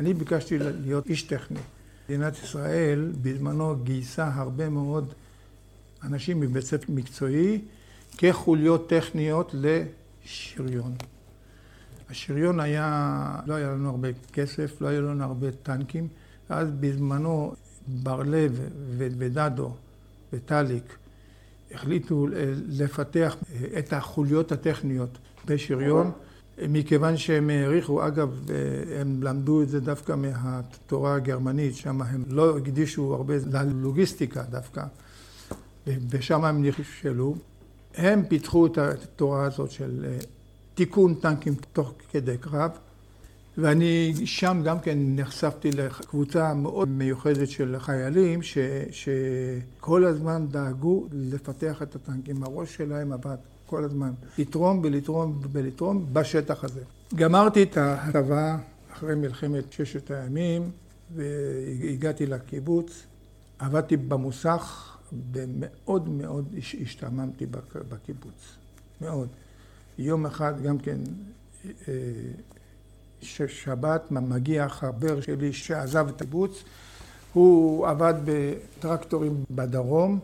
אני 0.00 0.14
ביקשתי 0.14 0.58
להיות 0.58 1.06
איש 1.06 1.22
טכני. 1.22 1.60
מדינת 2.08 2.34
ישראל 2.42 3.12
בזמנו 3.22 3.76
גייסה 3.82 4.30
הרבה 4.34 4.68
מאוד 4.68 5.12
אנשים 6.02 6.40
מבית 6.40 6.64
ספר 6.64 6.92
מקצועי 6.92 7.60
כחוליות 8.18 8.88
טכניות 8.88 9.54
לשריון. 9.54 10.94
השריון 12.10 12.60
היה, 12.60 13.36
לא 13.46 13.54
היה 13.54 13.70
לנו 13.70 13.90
הרבה 13.90 14.08
כסף, 14.32 14.80
לא 14.80 14.88
היו 14.88 15.02
לנו 15.02 15.24
הרבה 15.24 15.50
טנקים, 15.50 16.08
אז 16.48 16.70
בזמנו 16.80 17.54
בר 17.86 18.22
לב 18.22 18.60
ודדו 18.96 19.74
וטאליק 20.32 20.96
החליטו 21.72 22.26
לפתח 22.68 23.36
את 23.78 23.92
החוליות 23.92 24.52
הטכניות 24.52 25.18
בשריון. 25.46 26.12
מכיוון 26.62 27.16
שהם 27.16 27.50
העריכו, 27.50 28.06
אגב, 28.06 28.40
הם 29.00 29.22
למדו 29.22 29.62
את 29.62 29.68
זה 29.68 29.80
דווקא 29.80 30.12
מהתורה 30.12 31.14
הגרמנית, 31.14 31.74
שם 31.74 32.02
הם 32.02 32.24
לא 32.28 32.58
הקדישו 32.58 33.14
הרבה 33.14 33.34
ללוגיסטיקה 33.52 34.42
דווקא, 34.42 34.84
ושם 35.86 36.44
הם 36.44 36.64
נכשלו. 36.64 37.36
הם 37.94 38.22
פיתחו 38.28 38.66
את 38.66 38.78
התורה 38.78 39.44
הזאת 39.44 39.70
של 39.70 40.04
אה, 40.08 40.18
תיקון 40.74 41.14
טנקים 41.14 41.54
תוך 41.72 41.94
כדי 42.12 42.38
קרב, 42.38 42.70
ואני 43.58 44.12
שם 44.24 44.62
גם 44.64 44.80
כן 44.80 44.98
נחשפתי 45.00 45.70
לקבוצה 45.70 46.54
מאוד 46.54 46.88
מיוחדת 46.88 47.48
של 47.48 47.76
חיילים 47.78 48.42
ש, 48.42 48.58
שכל 48.90 50.04
הזמן 50.04 50.46
דאגו 50.50 51.06
לפתח 51.12 51.82
את 51.82 51.94
הטנקים. 51.94 52.42
הראש 52.42 52.76
שלהם 52.76 53.12
עבד 53.12 53.36
כל 53.66 53.84
הזמן, 53.84 54.12
לתרום 54.38 54.80
ולתרום 54.84 55.40
ולתרום 55.52 56.06
בשטח 56.12 56.64
הזה. 56.64 56.80
גמרתי 57.14 57.62
את 57.62 57.76
ההטבה 57.76 58.58
אחרי 58.92 59.14
מלחמת 59.14 59.72
ששת 59.72 60.10
הימים 60.10 60.70
והגעתי 61.14 62.26
לקיבוץ, 62.26 63.02
עבדתי 63.58 63.96
במוסך 63.96 64.96
ומאוד 65.32 66.08
מאוד 66.08 66.54
השתעממתי 66.82 67.46
בקיבוץ, 67.88 68.56
מאוד. 69.00 69.28
יום 69.98 70.26
אחד 70.26 70.62
גם 70.62 70.78
כן 70.78 70.98
אה, 71.88 71.94
שבת 73.48 74.10
מגיע 74.10 74.68
חבר 74.68 75.20
שלי 75.20 75.52
שעזב 75.52 76.08
את 76.08 76.20
הקיבוץ, 76.20 76.64
הוא 77.32 77.86
עבד 77.86 78.14
בטרקטורים 78.24 79.44
בדרום 79.50 80.18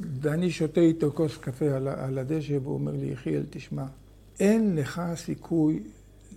ואני 0.00 0.50
שותה 0.50 0.80
איתו 0.80 1.10
כוס 1.14 1.36
קפה 1.36 1.66
על, 1.76 1.88
על 1.88 2.18
הדשא, 2.18 2.58
והוא 2.62 2.74
אומר 2.74 2.92
לי, 2.92 3.06
יחיאל, 3.06 3.42
תשמע, 3.50 3.84
אין 4.40 4.76
לך 4.76 5.02
סיכוי 5.16 5.82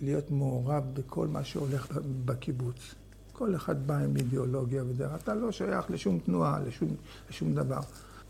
להיות 0.02 0.30
מעורב 0.30 0.84
בכל 0.94 1.26
מה 1.26 1.44
שהולך 1.44 1.98
בקיבוץ. 2.24 2.94
כל 3.32 3.54
אחד 3.56 3.86
בא 3.86 3.98
עם 3.98 4.16
אידיאולוגיה 4.16 4.84
ודרך, 4.84 5.22
אתה 5.22 5.34
לא 5.34 5.52
שייך 5.52 5.90
לשום 5.90 6.18
תנועה, 6.18 6.60
לשום, 6.66 6.88
לשום 7.30 7.54
דבר. 7.54 7.80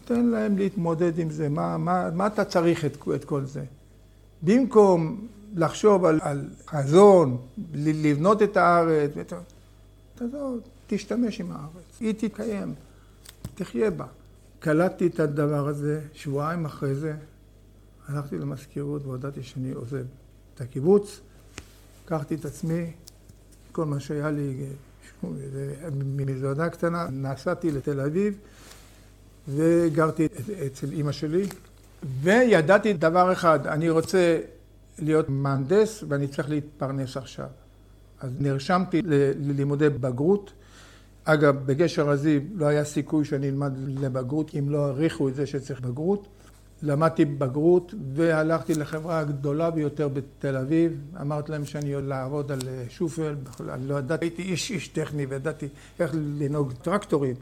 תן 0.04 0.26
להם 0.26 0.58
להתמודד 0.58 1.18
עם 1.18 1.30
זה, 1.30 1.48
מה, 1.48 1.78
מה, 1.78 2.10
מה 2.14 2.26
אתה 2.26 2.44
צריך 2.44 2.84
את, 2.84 2.96
את 3.14 3.24
כל 3.24 3.44
זה? 3.44 3.64
במקום 4.42 5.26
לחשוב 5.54 6.04
על, 6.04 6.18
על 6.22 6.48
חזון, 6.66 7.36
לבנות 7.74 8.42
את 8.42 8.56
הארץ, 8.56 9.10
תעזור, 10.14 10.58
תשתמש 10.86 11.40
עם 11.40 11.52
הארץ, 11.52 12.00
היא 12.00 12.12
תתקיים, 12.12 12.74
תחיה 13.54 13.90
בה. 13.90 14.06
קלטתי 14.62 15.06
את 15.06 15.20
הדבר 15.20 15.68
הזה, 15.68 16.00
שבועיים 16.12 16.64
אחרי 16.64 16.94
זה 16.94 17.14
הלכתי 18.08 18.38
למזכירות 18.38 19.06
והודעתי 19.06 19.42
שאני 19.42 19.72
עוזב 19.72 20.04
את 20.54 20.60
הקיבוץ, 20.60 21.20
לקחתי 22.04 22.34
את 22.34 22.44
עצמי, 22.44 22.90
כל 23.72 23.84
מה 23.84 24.00
שהיה 24.00 24.30
לי, 24.30 24.66
ממזוודה 25.94 26.68
קטנה, 26.68 27.06
נסעתי 27.10 27.70
לתל 27.70 28.00
אביב 28.00 28.38
וגרתי 29.48 30.26
אצל 30.66 30.92
אימא 30.92 31.12
שלי, 31.12 31.46
וידעתי 32.22 32.92
דבר 32.92 33.32
אחד, 33.32 33.66
אני 33.66 33.90
רוצה 33.90 34.40
להיות 34.98 35.28
מהנדס 35.28 36.04
ואני 36.08 36.28
צריך 36.28 36.50
להתפרנס 36.50 37.16
עכשיו. 37.16 37.48
אז 38.20 38.30
נרשמתי 38.38 39.02
ללימודי 39.38 39.88
בגרות. 39.88 40.52
אגב, 41.24 41.56
בגשר 41.66 42.10
הזיו 42.10 42.40
לא 42.54 42.66
היה 42.66 42.84
סיכוי 42.84 43.24
שאני 43.24 43.48
אלמד 43.48 43.72
לבגרות, 43.86 44.50
אם 44.58 44.70
לא 44.70 44.86
העריכו 44.86 45.28
את 45.28 45.34
זה 45.34 45.46
שצריך 45.46 45.80
בגרות. 45.80 46.28
למדתי 46.82 47.24
בגרות 47.24 47.94
והלכתי 48.14 48.74
לחברה 48.74 49.18
הגדולה 49.18 49.70
ביותר 49.70 50.08
בתל 50.08 50.56
אביב. 50.56 51.00
אמרתי 51.20 51.52
להם 51.52 51.64
שאני 51.64 51.94
הולך 51.94 52.08
לעבוד 52.08 52.52
על 52.52 52.60
שופל, 52.88 53.34
אני 53.68 53.88
לא 53.88 53.98
ידעתי, 53.98 54.24
הייתי 54.24 54.42
איש 54.42 54.70
איש 54.70 54.88
טכני 54.88 55.26
וידעתי 55.26 55.68
איך 56.00 56.10
לנהוג 56.14 56.72
טרקטורים. 56.72 57.34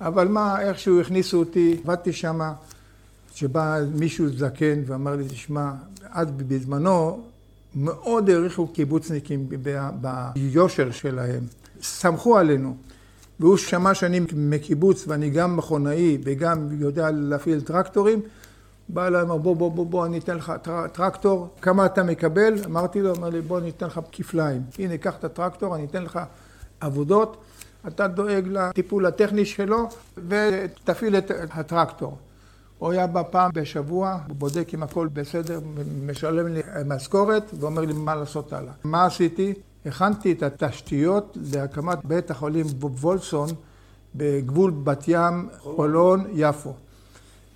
אבל 0.00 0.28
מה, 0.28 0.62
איכשהו 0.62 1.00
הכניסו 1.00 1.38
אותי, 1.38 1.80
עבדתי 1.84 2.12
שמה, 2.12 2.52
שבא 3.34 3.80
מישהו 3.94 4.28
זקן 4.28 4.82
ואמר 4.86 5.16
לי, 5.16 5.24
תשמע, 5.28 5.72
אז 6.10 6.30
בזמנו 6.30 7.22
מאוד 7.74 8.30
העריכו 8.30 8.66
קיבוצניקים 8.66 9.48
ביושר 10.00 10.90
שלהם. 10.90 11.59
סמכו 11.82 12.38
עלינו. 12.38 12.76
והוא 13.40 13.56
שמע 13.56 13.94
שאני 13.94 14.20
מקיבוץ 14.32 15.04
ואני 15.08 15.30
גם 15.30 15.56
מכונאי 15.56 16.18
וגם 16.24 16.68
יודע 16.78 17.10
להפעיל 17.10 17.60
טרקטורים, 17.60 18.20
בא 18.88 19.06
אליי, 19.06 19.22
אמר 19.22 19.36
בוא, 19.36 19.56
בוא, 19.56 19.70
בוא, 19.70 19.86
בוא, 19.86 20.06
אני 20.06 20.18
אתן 20.18 20.36
לך 20.36 20.52
טרקטור, 20.92 21.48
כמה 21.62 21.86
אתה 21.86 22.02
מקבל? 22.02 22.54
אמרתי 22.64 23.00
לו, 23.00 23.16
אמר 23.16 23.28
לי, 23.28 23.40
בוא, 23.40 23.58
אני 23.58 23.70
אתן 23.70 23.86
לך 23.86 24.00
כפליים. 24.12 24.62
הנה, 24.78 24.98
קח 24.98 25.16
את 25.16 25.24
הטרקטור, 25.24 25.76
אני 25.76 25.84
אתן 25.84 26.02
לך 26.02 26.20
עבודות, 26.80 27.36
אתה 27.86 28.08
דואג 28.08 28.48
לטיפול 28.48 29.06
הטכני 29.06 29.44
שלו 29.44 29.88
ותפעיל 30.28 31.16
את 31.16 31.30
הטרקטור. 31.50 32.18
הוא 32.78 32.92
היה 32.92 33.06
בא 33.06 33.22
פעם 33.30 33.50
בשבוע, 33.54 34.18
הוא 34.28 34.36
בודק 34.36 34.74
אם 34.74 34.82
הכל 34.82 35.08
בסדר, 35.12 35.60
משלם 36.06 36.46
לי 36.46 36.62
משכורת 36.86 37.50
ואומר 37.60 37.82
לי 37.82 37.92
מה 37.92 38.14
לעשות 38.14 38.52
הלאה. 38.52 38.72
מה 38.84 39.04
עשיתי? 39.04 39.54
הכנתי 39.86 40.32
את 40.32 40.42
התשתיות 40.42 41.38
להקמת 41.52 42.04
בית 42.04 42.30
החולים 42.30 42.66
וולסון 42.80 43.48
בגבול 44.14 44.70
בת 44.70 45.04
ים, 45.08 45.48
חולון, 45.58 46.26
יפו. 46.32 46.74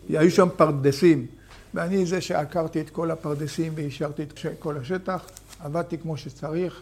היו 0.08 0.30
שם 0.30 0.48
פרדסים, 0.56 1.26
ואני 1.74 2.06
זה 2.06 2.20
שעקרתי 2.20 2.80
את 2.80 2.90
כל 2.90 3.10
הפרדסים 3.10 3.72
והשארתי 3.76 4.22
את 4.22 4.32
כל 4.58 4.76
השטח, 4.76 5.26
עבדתי 5.60 5.98
כמו 5.98 6.16
שצריך, 6.16 6.80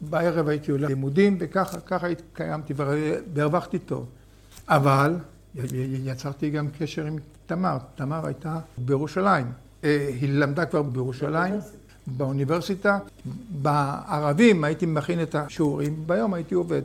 בערב 0.00 0.48
הייתי 0.48 0.70
עולה 0.70 0.88
לימודים, 0.88 1.36
וככה 1.40 2.06
התקיימתי 2.06 2.74
והרווחתי 3.34 3.78
טוב. 3.78 4.06
אבל 4.68 5.16
יצרתי 6.04 6.50
גם 6.50 6.68
קשר 6.78 7.06
עם 7.06 7.16
תמר. 7.46 7.76
תמר 7.94 8.26
הייתה 8.26 8.58
בירושלים. 8.78 9.46
אה, 9.84 10.10
היא 10.20 10.32
למדה 10.32 10.66
כבר 10.66 10.82
בירושלים, 10.82 11.54
באוניברסיטה. 12.16 12.98
בערבים 13.50 14.64
הייתי 14.64 14.86
מכין 14.86 15.22
את 15.22 15.34
השיעורים, 15.34 16.02
ביום 16.06 16.34
הייתי 16.34 16.54
עובד. 16.54 16.82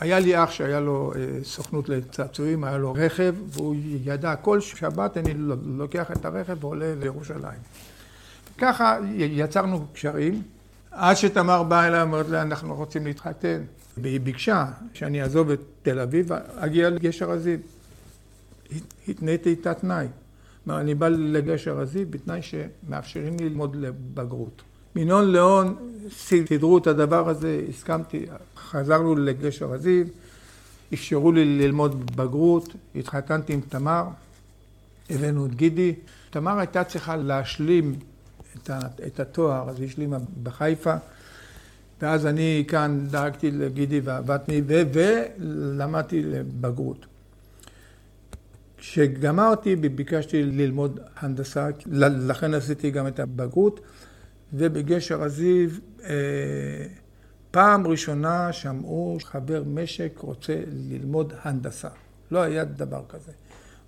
היה 0.00 0.18
לי 0.18 0.44
אח 0.44 0.50
שהיה 0.50 0.80
לו 0.80 1.12
אה, 1.16 1.20
סוכנות 1.44 1.88
לצעצועים, 1.88 2.64
היה 2.64 2.78
לו 2.78 2.92
רכב, 2.92 3.34
והוא 3.48 3.76
ידע 4.04 4.36
כל 4.36 4.60
שבת 4.60 5.16
אני 5.16 5.34
לוקח 5.64 6.10
את 6.10 6.24
הרכב 6.24 6.64
ועולה 6.64 6.94
לירושלים. 7.00 7.60
ככה 8.58 8.98
יצרנו 9.14 9.86
קשרים, 9.92 10.42
עד 10.90 11.16
שתמר 11.16 11.62
באה 11.62 11.86
אליי 11.86 12.02
ואומרת 12.02 12.28
לה, 12.28 12.42
אנחנו 12.42 12.74
רוצים 12.74 13.06
להתחתן. 13.06 13.62
והיא 13.96 14.20
ביקשה 14.20 14.66
שאני 14.94 15.22
אעזוב 15.22 15.50
את 15.50 15.60
תל 15.82 16.00
אביב, 16.00 16.28
אגיע 16.56 16.90
לגשר 16.90 17.30
הזיו. 17.30 17.58
התניתי 19.08 19.50
איתה 19.50 19.74
תנאי. 19.74 20.06
כלומר, 20.66 20.80
אני 20.80 20.94
בא 20.94 21.08
לגשר 21.08 21.80
הזיו 21.80 22.06
בתנאי 22.10 22.40
שמאפשרים 22.42 23.36
לי 23.38 23.48
ללמוד 23.48 23.76
לבגרות. 23.76 24.62
מנהון 24.96 25.32
להון 25.32 25.76
סידרו 26.10 26.78
את 26.78 26.86
הדבר 26.86 27.28
הזה, 27.28 27.64
הסכמתי, 27.68 28.26
חזרנו 28.56 29.14
לגשר 29.14 29.72
הזיו, 29.72 30.06
אפשרו 30.94 31.32
לי 31.32 31.44
ללמוד 31.44 32.16
בגרות, 32.16 32.68
התחתנתי 32.94 33.52
עם 33.52 33.60
תמר, 33.68 34.04
הבאנו 35.10 35.46
את 35.46 35.54
גידי. 35.54 35.94
תמר 36.30 36.58
הייתה 36.58 36.84
צריכה 36.84 37.16
להשלים 37.16 37.98
את, 38.56 38.70
ה, 38.70 38.78
את 39.06 39.20
התואר, 39.20 39.70
אז 39.70 39.80
היא 39.80 39.88
השלימה 39.88 40.16
בחיפה, 40.42 40.94
ואז 42.02 42.26
אני 42.26 42.64
כאן 42.68 43.06
דאגתי 43.10 43.50
לגידי 43.50 44.00
ועבדתי 44.00 44.62
ולמדתי 44.66 46.22
לבגרות. 46.22 47.06
כשגמרתי 48.90 49.76
ביקשתי 49.76 50.42
ללמוד 50.42 51.00
הנדסה, 51.16 51.68
לכן 52.26 52.54
עשיתי 52.54 52.90
גם 52.90 53.06
את 53.06 53.20
הבגרות, 53.20 53.80
ובגשר 54.52 55.22
הזיו 55.22 55.68
אה, 56.04 56.10
פעם 57.50 57.86
ראשונה 57.86 58.52
שמעו 58.52 59.18
חבר 59.22 59.62
משק 59.66 60.18
רוצה 60.18 60.60
ללמוד 60.90 61.32
הנדסה. 61.42 61.88
לא 62.30 62.42
היה 62.42 62.64
דבר 62.64 63.02
כזה. 63.08 63.32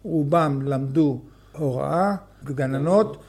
רובם 0.03 0.63
למדו 0.63 1.21
הוראה, 1.53 2.17
גננות, 2.45 3.23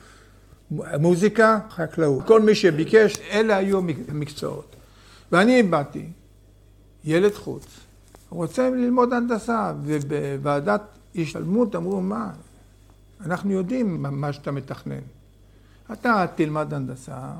מוזיקה, 0.71 1.59
חקלאות. 1.69 2.27
כל 2.27 2.41
מי 2.41 2.55
שביקש, 2.55 3.19
אלה 3.31 3.57
היו 3.57 3.79
המקצועות. 4.07 4.75
ואני 5.31 5.63
באתי, 5.63 6.09
ילד 7.03 7.33
חוץ, 7.33 7.65
רוצה 8.29 8.69
ללמוד 8.69 9.13
הנדסה, 9.13 9.73
ובוועדת 9.83 10.98
השתלמות 11.15 11.75
אמרו, 11.75 12.01
מה, 12.01 12.31
אנחנו 13.25 13.51
יודעים 13.51 14.01
מה 14.01 14.33
שאתה 14.33 14.51
מתכנן. 14.51 15.01
אתה 15.93 16.25
תלמד 16.35 16.73
הנדסה, 16.73 17.31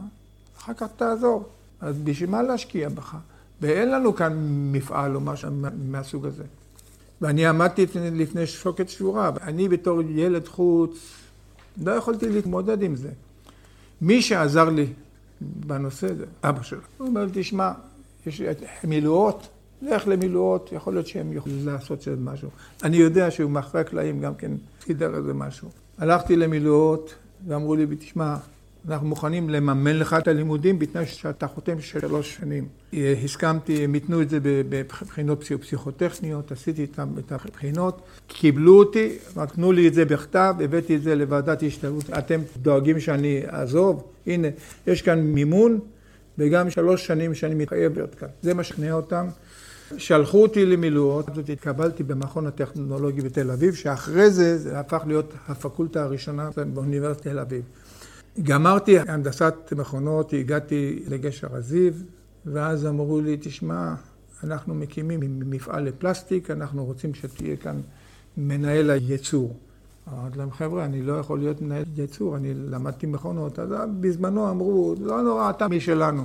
אחר 0.58 0.74
כך 0.74 0.88
תעזור. 0.96 1.50
אז 1.82 1.98
בשביל 2.04 2.30
מה 2.30 2.42
להשקיע 2.42 2.90
בך? 2.90 3.18
ואין 3.62 3.92
לנו 3.92 4.16
כאן 4.16 4.34
מפעל 4.72 5.16
או 5.16 5.22
משהו 5.22 5.50
מהסוג 5.90 6.26
הזה. 6.26 6.44
ואני 7.22 7.46
עמדתי 7.46 7.86
לפני 7.96 8.48
שוקת 8.48 8.90
שבורה, 8.90 9.32
ואני 9.36 9.70
בתור 9.70 10.02
ילד 10.02 10.48
חוץ 10.48 11.14
לא 11.78 11.92
יכולתי 11.92 12.30
להתמודד 12.30 12.84
עם 12.84 12.96
זה. 12.96 13.12
מי 14.02 14.22
שעזר 14.22 14.70
לי 14.70 14.88
בנושא 15.42 16.14
זה, 16.14 16.26
אבא 16.44 16.64
שלו. 16.64 16.80
הוא 16.98 17.08
אומר 17.08 17.26
תשמע, 17.34 17.72
יש 18.26 18.42
מילואות, 18.84 19.48
לך 19.82 20.08
למילואות, 20.08 20.70
יכול 20.72 20.94
להיות 20.94 21.08
שהם 21.08 21.34
יוכלו 21.34 21.54
לעשות 21.66 22.02
שם 22.02 22.26
משהו. 22.26 22.50
אני 22.84 22.98
יודע 22.98 23.32
שהוא 23.32 23.52
מאחורי 23.52 23.82
הקלעים 23.82 24.22
גם 24.22 24.36
כן 24.36 24.52
סידר 24.86 25.16
איזה 25.16 25.34
משהו. 25.34 25.70
הלכתי 25.98 26.36
למילואות, 26.36 27.16
ואמרו 27.48 27.76
לי, 27.76 27.86
תשמע, 28.00 28.36
אנחנו 28.90 29.08
מוכנים 29.08 29.50
לממן 29.50 29.96
לך 29.96 30.14
את 30.14 30.28
הלימודים 30.28 30.80
בתנאי 30.80 31.06
שאתה 31.06 31.48
חותם 31.48 31.82
שלוש 31.82 32.36
שנים. 32.36 32.68
הסכמתי, 33.24 33.84
הם 33.84 33.96
ייתנו 33.96 34.22
את 34.22 34.30
זה 34.30 34.40
בבחינות 34.44 35.44
פסיכוטכניות, 35.44 36.52
עשיתי 36.52 36.82
איתם 36.82 37.10
את 37.20 37.32
הבחינות, 37.32 38.02
קיבלו 38.28 38.80
אותי, 38.80 39.18
רק 39.36 39.56
תנו 39.56 39.72
לי 39.72 39.88
את 39.88 39.94
זה 39.94 40.06
בכתב, 40.06 40.56
הבאתי 40.64 40.96
את 40.96 41.02
זה 41.02 41.16
לוועדת 41.16 41.64
השתלמות. 41.64 42.10
אתם 42.10 42.42
דואגים 42.62 43.00
שאני 43.00 43.42
אעזוב? 43.54 44.04
הנה, 44.28 44.48
יש 44.88 45.02
כאן 45.02 45.20
מימון, 45.20 45.80
וגם 46.38 46.70
שלוש 46.70 47.08
שנים 47.08 47.36
שאני 47.36 47.56
מתחייב 47.56 47.96
להיות 47.96 48.16
כאן. 48.16 48.28
זה 48.42 48.54
מה 48.54 48.64
שכנע 48.64 48.94
אותם. 48.94 49.28
שלחו 49.98 50.42
אותי 50.42 50.66
למילואות, 50.66 51.26
זאת 51.36 51.50
התקבלתי 51.50 52.04
במכון 52.04 52.48
הטכנולוגי 52.48 53.22
בתל 53.22 53.52
אביב, 53.52 53.74
שאחרי 53.74 54.32
זה 54.32 54.58
זה 54.58 54.80
הפך 54.80 55.04
להיות 55.08 55.34
הפקולטה 55.48 56.04
הראשונה 56.04 56.50
באוניברסיטת 56.74 57.28
תל 57.28 57.40
אביב. 57.40 57.64
גמרתי 58.44 59.00
הנדסת 59.00 59.54
מכונות, 59.78 60.34
הגעתי 60.34 61.04
לגשר 61.08 61.56
הזיו, 61.56 61.94
ואז 62.46 62.86
אמרו 62.86 63.22
לי, 63.22 63.38
תשמע, 63.42 63.94
אנחנו 64.44 64.76
מקימים 64.76 65.20
מפעל 65.46 65.84
לפלסטיק, 65.84 66.52
אנחנו 66.52 66.86
רוצים 66.86 67.14
שתהיה 67.14 67.56
כאן 67.56 67.82
מנהל 68.38 68.90
הייצור. 68.90 69.56
אמרתי 70.14 70.38
להם, 70.38 70.52
חבר'ה, 70.52 70.86
אני 70.86 71.02
לא 71.02 71.14
יכול 71.14 71.40
להיות 71.40 71.62
מנהל 71.62 71.84
ייצור, 71.98 72.36
אני 72.36 72.54
למדתי 72.54 73.08
מכונות. 73.08 73.60
אז 73.60 73.70
בזמנו 74.00 74.50
אמרו, 74.50 74.96
לא 75.02 75.22
נורא, 75.22 75.50
אתה 75.50 75.68
משלנו. 75.68 76.24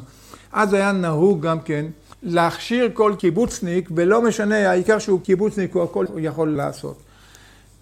אז 0.54 0.72
היה 0.72 0.92
נהוג 0.92 1.46
גם 1.46 1.60
כן 1.60 1.86
להכשיר 2.22 2.90
כל 2.92 3.14
קיבוצניק, 3.18 3.90
ולא 3.96 4.22
משנה, 4.22 4.70
העיקר 4.70 4.98
שהוא 4.98 5.20
קיבוצניק, 5.20 5.74
הוא 5.74 5.82
הכל 5.82 6.06
יכול 6.18 6.56
לעשות. 6.56 7.02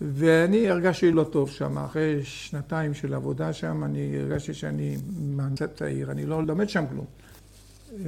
ואני 0.01 0.69
הרגשתי 0.69 1.11
לא 1.11 1.25
טוב 1.25 1.51
שם, 1.51 1.79
אחרי 1.79 2.21
שנתיים 2.25 2.95
של 2.95 3.15
עבודה 3.15 3.53
שם, 3.53 3.85
אני 3.85 4.19
הרגשתי 4.21 4.55
שאני 4.55 4.97
מהנדס 5.21 5.63
צעיר, 5.77 6.11
אני 6.11 6.27
לא 6.27 6.47
לומד 6.47 6.69
שם 6.69 6.85
כלום. 6.91 7.05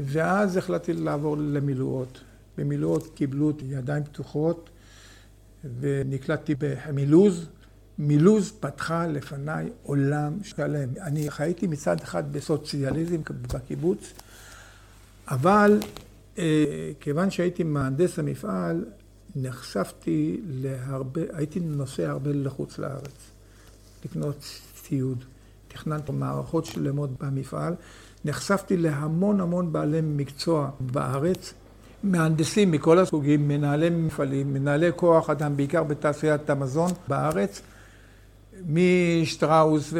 ואז 0.04 0.56
החלטתי 0.56 0.92
לעבור 0.92 1.36
למילואות. 1.38 2.20
במילואות 2.58 3.08
קיבלו 3.14 3.52
ידיים 3.68 4.04
פתוחות, 4.04 4.70
ונקלטתי 5.80 6.54
במילוז. 6.58 7.46
מילוז 7.98 8.52
פתחה 8.60 9.06
לפניי 9.06 9.70
עולם 9.82 10.32
שלם. 10.42 10.88
אני 11.00 11.30
חייתי 11.30 11.66
מצד 11.66 11.96
אחד 12.02 12.32
בסוציאליזם 12.32 13.20
בקיבוץ, 13.54 14.12
אבל 15.28 15.80
אה, 16.38 16.44
כיוון 17.00 17.30
שהייתי 17.30 17.62
מהנדס 17.62 18.18
המפעל, 18.18 18.84
נחשפתי 19.36 20.40
להרבה, 20.48 21.20
הייתי 21.32 21.60
נוסע 21.60 22.10
הרבה 22.10 22.30
לחוץ 22.34 22.78
לארץ, 22.78 23.30
לקנות 24.04 24.60
ציוד. 24.82 25.24
תכננתי 25.68 26.12
מערכות 26.12 26.64
שלמות 26.64 27.10
במפעל. 27.22 27.74
נחשפתי 28.24 28.76
להמון 28.76 29.40
המון 29.40 29.72
בעלי 29.72 30.00
מקצוע 30.02 30.70
בארץ, 30.80 31.54
מהנדסים 32.02 32.70
מכל 32.70 32.98
הסוגים, 32.98 33.48
מנהלי 33.48 33.90
מפעלים, 33.90 34.54
מנהלי 34.54 34.90
כוח 34.96 35.30
אדם, 35.30 35.56
בעיקר 35.56 35.82
בתעשיית 35.82 36.50
המזון 36.50 36.90
בארץ, 37.08 37.62
משטראוס 38.68 39.92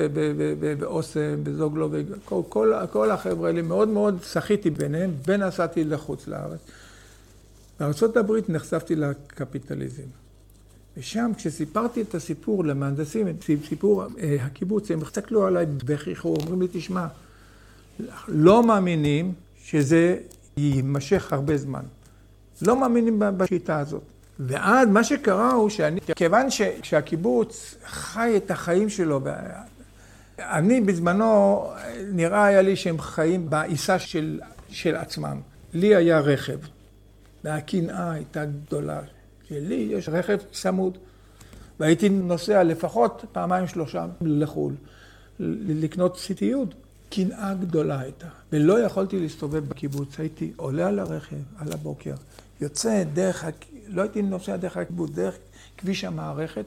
ואוסם 0.81 1.41
וזוגלו 1.45 1.89
וכל 1.91 2.43
כל, 2.49 2.73
כל 2.93 3.11
החבר'ה 3.11 3.49
האלה, 3.49 3.63
מאוד 3.63 3.89
מאוד 3.89 4.19
שחיתי 4.23 4.71
ביניהם 4.71 5.11
ונסעתי 5.27 5.85
לחוץ 5.85 6.29
לארץ. 6.29 6.61
בארה"ב 7.81 8.33
נחשפתי 8.49 8.97
לקפיטליזם. 8.97 10.03
ושם, 10.97 11.31
כשסיפרתי 11.37 12.03
את 12.03 12.15
הסיפור 12.15 12.65
למהנדסים, 12.65 13.29
את 13.29 13.45
סיפור 13.69 14.03
אה, 14.03 14.37
הקיבוץ, 14.41 14.91
הם 14.91 15.03
הסתכלו 15.03 15.47
עליי 15.47 15.67
בכיחו, 15.67 16.29
אומרים 16.29 16.63
לי, 16.63 16.69
תשמע, 16.73 17.07
לא 18.29 18.67
מאמינים 18.67 19.33
שזה 19.65 20.17
יימשך 20.57 21.33
הרבה 21.33 21.57
זמן. 21.57 21.83
לא 22.63 22.81
מאמינים 22.81 23.23
בשיטה 23.37 23.79
הזאת. 23.79 24.03
ואז 24.41 24.89
מה 24.89 25.05
שקרה 25.05 25.53
הוא 25.53 25.71
שאני, 25.71 26.01
כיוון 26.17 26.47
שהקיבוץ 26.83 27.75
חי 27.87 28.33
את 28.37 28.51
החיים 28.51 28.89
שלו, 28.89 29.21
אני 30.39 30.81
בזמנו, 30.81 31.71
נראה 32.13 32.45
היה 32.45 32.63
לי 32.63 32.77
שהם 32.77 32.99
חיים 32.99 33.51
בעיסה 33.51 33.99
של, 33.99 34.41
של 34.69 34.97
עצמם. 34.97 35.41
לי 35.75 35.95
היה 35.95 36.21
רכב. 36.21 36.59
והקנאה 37.45 38.11
הייתה 38.11 38.45
גדולה. 38.45 39.01
שלי 39.49 39.89
יש 39.91 40.09
רכב 40.09 40.39
צמוד, 40.53 40.99
והייתי 41.81 42.09
נוסע 42.09 42.63
לפחות 42.63 43.25
פעמיים 43.33 43.67
שלושה 43.67 44.07
לחו"ל, 44.21 44.75
לקנות 45.69 46.17
ציטיות. 46.17 46.75
קנאה 47.11 47.55
גדולה 47.55 48.01
הייתה, 48.01 48.27
ולא 48.53 48.81
יכולתי 48.81 49.21
להסתובב 49.21 49.69
בקיבוץ. 49.69 50.21
הייתי 50.21 50.53
עולה 50.57 50.87
על 50.87 50.99
הרכב, 50.99 51.37
על 51.59 51.73
הבוקר, 51.73 52.15
יוצא 52.61 53.03
דרך, 53.13 53.45
לא 53.95 54.03
הייתי 54.03 54.23
נוסע 54.23 54.57
דרך 54.57 54.77
הקיבוץ, 54.77 55.11
דרך 55.11 55.35
כביש 55.77 56.05
המערכת, 56.05 56.65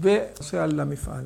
ונוסע 0.00 0.66
למפעל. 0.66 1.24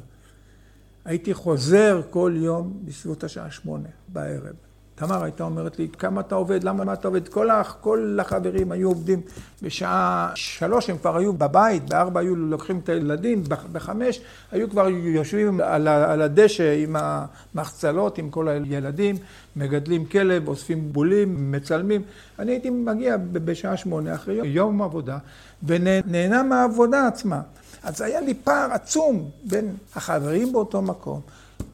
הייתי 1.05 1.35
חוזר 1.35 2.03
כל 2.11 2.33
יום 2.37 2.83
בסביבות 2.85 3.25
השעה 3.25 3.51
שמונה 3.51 3.89
בערב. 4.09 4.72
תמר 5.07 5.23
הייתה 5.25 5.45
אומרת 5.45 5.79
לי, 5.79 5.89
כמה 5.99 6.21
אתה 6.21 6.35
עובד, 6.35 6.65
למה 6.65 6.85
מה 6.85 6.93
אתה 6.93 7.09
עובד? 7.09 7.29
כל, 7.29 7.51
הח, 7.51 7.77
כל 7.81 8.19
החברים 8.21 8.73
היו 8.73 8.89
עובדים 8.89 9.21
בשעה 9.63 10.31
שלוש, 10.35 10.91
הם 10.91 10.99
כבר 10.99 11.17
היו 11.17 11.33
בבית, 11.33 11.89
בארבע 11.89 12.21
היו 12.21 12.37
לוקחים 12.37 12.79
את 12.79 12.89
הילדים, 12.89 13.45
בחמש 13.73 14.21
היו 14.53 14.71
כבר 14.71 14.89
יושבים 14.89 15.61
על, 15.61 15.89
על 15.89 16.23
הדשא 16.23 16.75
עם 16.79 16.97
המחצלות, 16.99 18.19
עם 18.19 18.31
כל 18.31 18.49
הילדים, 18.49 19.17
מגדלים 19.57 20.07
כלב, 20.07 20.49
אוספים 20.49 20.93
בולים, 20.93 21.53
מצלמים. 21.53 22.03
אני 22.39 22.53
הייתי 22.53 22.71
מגיע 22.71 23.17
בשעה 23.33 23.77
שמונה 23.77 24.15
אחרי 24.15 24.35
יום, 24.35 24.47
יום 24.47 24.83
עבודה, 24.83 25.19
ונהנה 25.63 26.43
מהעבודה 26.43 27.07
עצמה. 27.07 27.41
אז 27.83 28.01
היה 28.01 28.21
לי 28.21 28.35
פער 28.35 28.73
עצום 28.73 29.31
בין 29.45 29.75
החברים 29.97 30.53
באותו 30.53 30.83
מקום, 30.83 31.21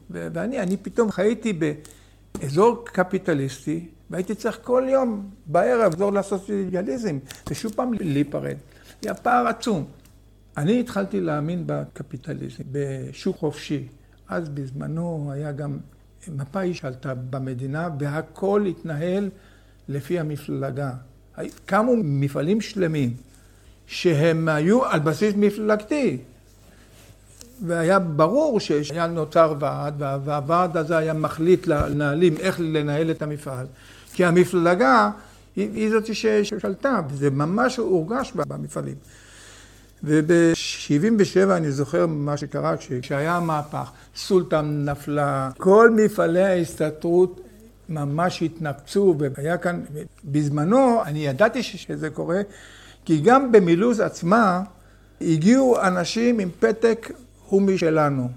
ואני 0.09 0.59
אני 0.59 0.77
פתאום 0.77 1.11
חייתי 1.11 1.53
ב... 1.59 1.73
אזור 2.43 2.85
קפיטליסטי, 2.85 3.87
והייתי 4.09 4.35
צריך 4.35 4.59
כל 4.63 4.83
יום 4.89 5.29
בערב 5.45 5.91
לחזור 5.91 6.13
לעשות 6.13 6.49
דיאליזם, 6.69 7.19
ושוב 7.49 7.73
פעם 7.75 7.93
להיפרד. 7.93 8.55
היה 9.01 9.13
פער 9.13 9.47
עצום. 9.47 9.85
אני 10.57 10.79
התחלתי 10.79 11.21
להאמין 11.21 11.63
בקפיטליזם, 11.65 12.63
בשוק 12.71 13.37
חופשי. 13.37 13.87
אז 14.27 14.49
בזמנו 14.49 15.29
היה 15.33 15.51
גם 15.51 15.77
מפא"י 16.27 16.73
שעלתה 16.73 17.13
במדינה, 17.15 17.89
והכל 17.99 18.65
התנהל 18.69 19.29
לפי 19.87 20.19
המפלגה. 20.19 20.91
קמו 21.65 21.93
מפעלים 22.03 22.61
שלמים 22.61 23.13
שהם 23.87 24.49
היו 24.49 24.85
על 24.85 24.99
בסיס 24.99 25.33
מפלגתי. 25.37 26.17
והיה 27.67 27.99
ברור 27.99 28.59
שהיה 28.59 29.07
נוצר 29.07 29.53
ועד, 29.59 29.93
והוועד 30.25 30.77
הזה 30.77 30.97
היה 30.97 31.13
מחליט 31.13 31.67
לנהלים 31.67 32.37
איך 32.37 32.59
לנהל 32.59 33.11
את 33.11 33.21
המפעל. 33.21 33.65
כי 34.13 34.25
המפלגה 34.25 35.09
היא, 35.55 35.69
היא 35.73 35.89
זאת 35.89 36.15
ששלטה, 36.15 37.01
וזה 37.09 37.29
ממש 37.29 37.77
הורגש 37.77 38.31
במפעלים. 38.35 38.95
וב-77' 40.03 41.51
אני 41.51 41.71
זוכר 41.71 42.05
מה 42.07 42.37
שקרה 42.37 42.75
כשהיה 42.77 43.35
המהפך, 43.35 43.91
סולטן 44.15 44.85
נפלה, 44.85 45.49
כל 45.57 45.89
מפעלי 45.95 46.43
ההסתתרות 46.43 47.41
ממש 47.89 48.43
התנפצו, 48.43 49.15
והיה 49.37 49.57
כאן, 49.57 49.81
בזמנו 50.25 51.01
אני 51.05 51.27
ידעתי 51.27 51.63
שזה 51.63 52.09
קורה, 52.09 52.41
כי 53.05 53.21
גם 53.21 53.51
במילוז 53.51 53.99
עצמה 53.99 54.61
הגיעו 55.21 55.81
אנשים 55.81 56.39
עם 56.39 56.49
פתק 56.59 57.11
הוא 57.49 57.61
משלנו, 57.61 58.29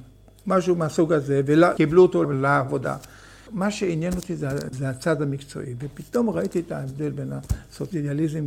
משהו 0.46 0.76
מהסוג 0.76 1.12
הזה, 1.12 1.40
וקיבלו 1.46 2.02
אותו 2.02 2.32
לעבודה. 2.32 2.96
מה 3.50 3.70
שעניין 3.70 4.12
אותי 4.12 4.36
זה, 4.36 4.48
זה 4.70 4.88
הצד 4.88 5.22
המקצועי, 5.22 5.74
ופתאום 5.78 6.30
ראיתי 6.30 6.60
את 6.60 6.72
ההבדל 6.72 7.10
בין 7.10 7.32
הסוציאליזם 7.32 8.46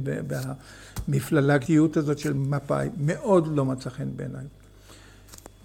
והמפלגתיות 1.08 1.98
הזאת 1.98 2.18
של 2.18 2.34
מפא"י, 2.34 2.90
מאוד 2.98 3.48
לא 3.48 3.66
מצא 3.66 3.90
חן 3.90 4.08
בעיניי. 4.16 4.46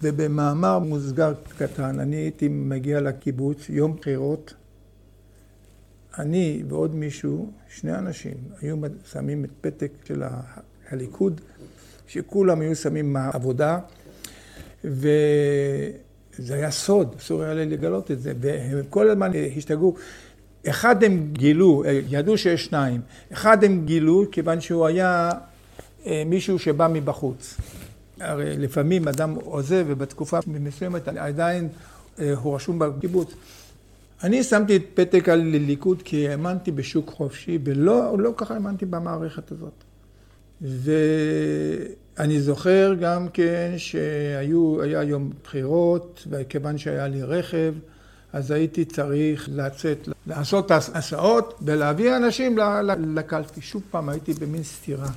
ובמאמר 0.03 0.79
מוסגר 0.79 1.33
קטן, 1.57 1.99
אני 1.99 2.15
הייתי 2.15 2.47
מגיע 2.47 3.01
לקיבוץ, 3.01 3.69
יום 3.69 3.95
בחירות, 3.95 4.53
אני 6.17 6.63
ועוד 6.69 6.95
מישהו, 6.95 7.51
שני 7.69 7.95
אנשים, 7.95 8.33
היו 8.61 8.77
שמים 9.11 9.43
את 9.43 9.49
פתק 9.61 9.91
של 10.03 10.23
הליכוד, 10.89 11.41
שכולם 12.07 12.61
היו 12.61 12.75
שמים 12.75 13.13
מהעבודה, 13.13 13.79
וזה 14.83 16.53
היה 16.55 16.71
סוד, 16.71 17.15
אסור 17.19 17.43
היה 17.43 17.53
לגלות 17.53 18.11
את 18.11 18.21
זה, 18.21 18.33
והם 18.39 18.81
כל 18.89 19.09
הזמן 19.09 19.31
השתגעו. 19.57 19.95
אחד 20.67 21.03
הם 21.03 21.29
גילו, 21.33 21.83
ידעו 22.09 22.37
שיש 22.37 22.65
שניים, 22.65 23.01
אחד 23.33 23.63
הם 23.63 23.85
גילו 23.85 24.25
כיוון 24.31 24.61
שהוא 24.61 24.85
היה 24.85 25.31
אה, 26.05 26.23
מישהו 26.25 26.59
שבא 26.59 26.87
מבחוץ. 26.93 27.57
הרי 28.19 28.57
לפעמים 28.57 29.07
אדם 29.07 29.35
עוזב 29.43 29.85
ובתקופה 29.87 30.39
מסוימת 30.47 31.07
עדיין 31.07 31.69
אה, 32.19 32.33
הוא 32.33 32.55
רשום 32.55 32.79
בקיבוץ. 32.79 33.33
אני 34.23 34.43
שמתי 34.43 34.75
את 34.75 34.81
פתק 34.93 35.29
על 35.29 35.39
ליכוד 35.39 36.01
כי 36.01 36.29
האמנתי 36.29 36.71
בשוק 36.71 37.09
חופשי 37.09 37.59
ולא 37.63 38.19
לא 38.19 38.33
ככה 38.37 38.53
האמנתי 38.53 38.85
במערכת 38.85 39.51
הזאת. 39.51 39.83
ואני 40.61 42.41
זוכר 42.41 42.93
גם 42.99 43.27
כן 43.33 43.73
שהיה 43.77 45.03
יום 45.03 45.31
בחירות, 45.43 46.27
וכיוון 46.29 46.77
שהיה 46.77 47.07
לי 47.07 47.23
רכב, 47.23 47.73
אז 48.33 48.51
הייתי 48.51 48.85
צריך 48.85 49.49
לצאת, 49.51 50.09
לעשות 50.27 50.71
הסעות 50.71 51.59
ולהביא 51.61 52.15
אנשים 52.15 52.57
לקלפי. 53.15 53.61
שוב 53.61 53.81
פעם 53.91 54.09
הייתי 54.09 54.33
במין 54.33 54.63
סתירה 54.63 55.09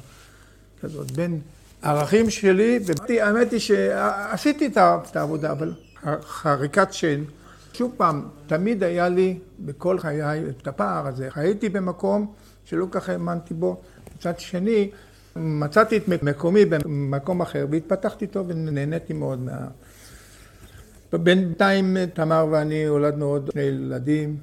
כזאת 0.82 1.10
בין 1.10 1.40
הערכים 1.82 2.30
שלי, 2.30 2.78
והאמת 3.08 3.52
היא 3.52 3.60
שעשיתי 3.60 4.70
את 4.76 5.16
העבודה, 5.16 5.52
אבל 5.52 5.72
חריקת 6.22 6.92
שן, 6.92 7.24
שוב 7.72 7.92
פעם, 7.96 8.28
תמיד 8.46 8.82
היה 8.82 9.08
לי 9.08 9.38
בכל 9.60 9.98
חיי 9.98 10.42
את 10.48 10.66
הפער 10.66 11.06
הזה. 11.06 11.28
הייתי 11.34 11.68
במקום 11.68 12.32
שלא 12.64 12.86
ככה 12.90 13.12
האמנתי 13.12 13.54
בו. 13.54 13.80
מצד 14.16 14.40
שני, 14.40 14.90
מצאתי 15.36 15.96
את 15.96 16.22
מקומי 16.22 16.64
במקום 16.64 17.40
אחר 17.42 17.66
והתפתחתי 17.70 18.26
טוב 18.26 18.46
ונהניתי 18.48 19.12
מאוד 19.12 19.40
מה... 19.40 19.68
בינתיים 21.12 21.96
תמר 22.14 22.46
ואני 22.50 22.84
הולדנו 22.84 23.24
עוד 23.24 23.50
שני 23.52 23.62
ילדים 23.62 24.36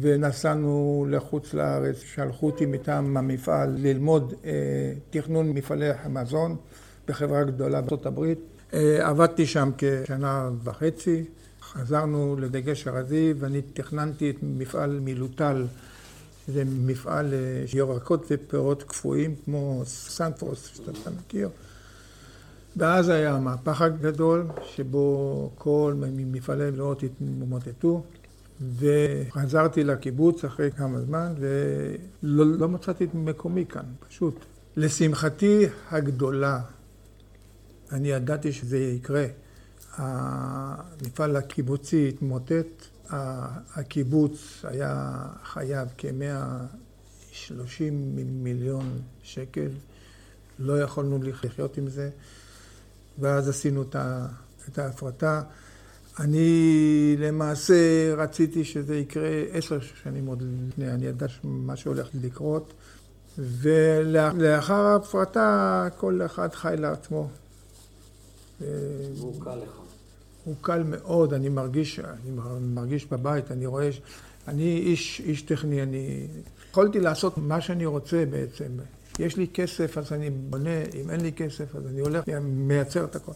ונסענו 0.00 1.06
לחוץ 1.10 1.54
לארץ, 1.54 1.96
שלחו 1.98 2.46
אותי 2.46 2.66
מטעם 2.66 3.16
המפעל 3.16 3.74
ללמוד 3.78 4.34
אה, 4.44 4.50
תכנון 5.10 5.50
מפעלי 5.50 5.90
המזון 6.02 6.56
בחברה 7.08 7.44
גדולה 7.44 7.80
בארצות 7.80 8.06
הברית. 8.06 8.38
אה, 8.74 9.08
עבדתי 9.08 9.46
שם 9.46 9.70
כשנה 9.78 10.50
וחצי, 10.64 11.24
חזרנו 11.62 12.36
לדגש 12.38 12.86
הרזיב 12.86 13.36
ואני 13.40 13.62
תכננתי 13.62 14.30
את 14.30 14.36
מפעל 14.42 15.00
מילוטל 15.00 15.66
זה 16.48 16.62
מפעל 16.64 17.34
אה, 17.34 17.64
ירקות 17.74 18.26
ופירות 18.30 18.82
קפואים 18.82 19.34
כמו 19.44 19.82
סנפרוס, 19.86 20.66
שאתה 20.66 21.10
מכיר. 21.10 21.48
ואז 22.76 23.08
היה 23.08 23.34
המהפך 23.34 23.82
הגדול, 23.82 24.46
שבו 24.66 25.50
כל 25.54 25.94
מפעלי 25.98 26.70
מלאות 26.70 27.02
התמוטטו, 27.02 28.02
וחזרתי 28.78 29.84
לקיבוץ 29.84 30.44
אחרי 30.44 30.70
כמה 30.70 31.00
זמן, 31.00 31.34
ולא 31.38 32.46
לא 32.46 32.68
מצאתי 32.68 33.04
את 33.04 33.14
מקומי 33.14 33.66
כאן, 33.66 33.84
פשוט. 34.08 34.44
לשמחתי 34.76 35.66
הגדולה, 35.90 36.60
אני 37.92 38.08
ידעתי 38.08 38.52
שזה 38.52 38.78
יקרה. 38.78 39.26
המפעל 39.96 41.36
הקיבוצי 41.36 42.08
התמוטט, 42.08 42.86
הקיבוץ 43.10 44.64
היה 44.64 45.22
חייב 45.44 45.88
כ-130 45.98 47.82
מיליון 48.24 49.00
שקל, 49.22 49.68
לא 50.58 50.82
יכולנו 50.82 51.22
לחיות 51.22 51.78
עם 51.78 51.88
זה, 51.88 52.10
ואז 53.18 53.48
עשינו 53.48 53.82
את 54.68 54.78
ההפרטה. 54.78 55.42
אני 56.20 57.16
למעשה 57.18 57.74
רציתי 58.16 58.64
שזה 58.64 58.96
יקרה 58.96 59.28
עשר 59.52 59.80
שנים 59.80 60.26
עוד 60.26 60.42
לפני, 60.68 60.90
אני 60.90 61.06
ידעתי 61.06 61.34
מה 61.44 61.76
שהולך 61.76 62.08
לקרות, 62.22 62.72
ולאחר 63.38 64.74
ההפרטה 64.74 65.88
כל 65.96 66.20
אחד 66.24 66.54
חי 66.54 66.74
לעצמו. 66.78 67.28
קל 69.44 69.54
לך. 69.54 69.85
הוא 70.46 70.54
קל 70.60 70.82
מאוד, 70.82 71.34
אני 71.34 71.48
מרגיש, 71.48 72.00
אני 72.00 72.30
מרגיש 72.60 73.06
בבית, 73.06 73.52
אני 73.52 73.66
רואה, 73.66 73.90
אני 74.48 74.82
איש, 74.86 75.22
איש 75.24 75.42
טכני, 75.42 75.82
אני 75.82 76.26
יכולתי 76.70 77.00
לעשות 77.00 77.38
מה 77.38 77.60
שאני 77.60 77.86
רוצה 77.86 78.24
בעצם. 78.30 78.64
יש 79.18 79.36
לי 79.36 79.46
כסף, 79.54 79.98
אז 79.98 80.12
אני 80.12 80.30
בונה, 80.30 80.82
אם 80.94 81.10
אין 81.10 81.20
לי 81.20 81.32
כסף, 81.32 81.76
אז 81.76 81.86
אני 81.86 82.00
הולך, 82.00 82.24
מייצר 82.42 83.04
את 83.04 83.16
הכל. 83.16 83.32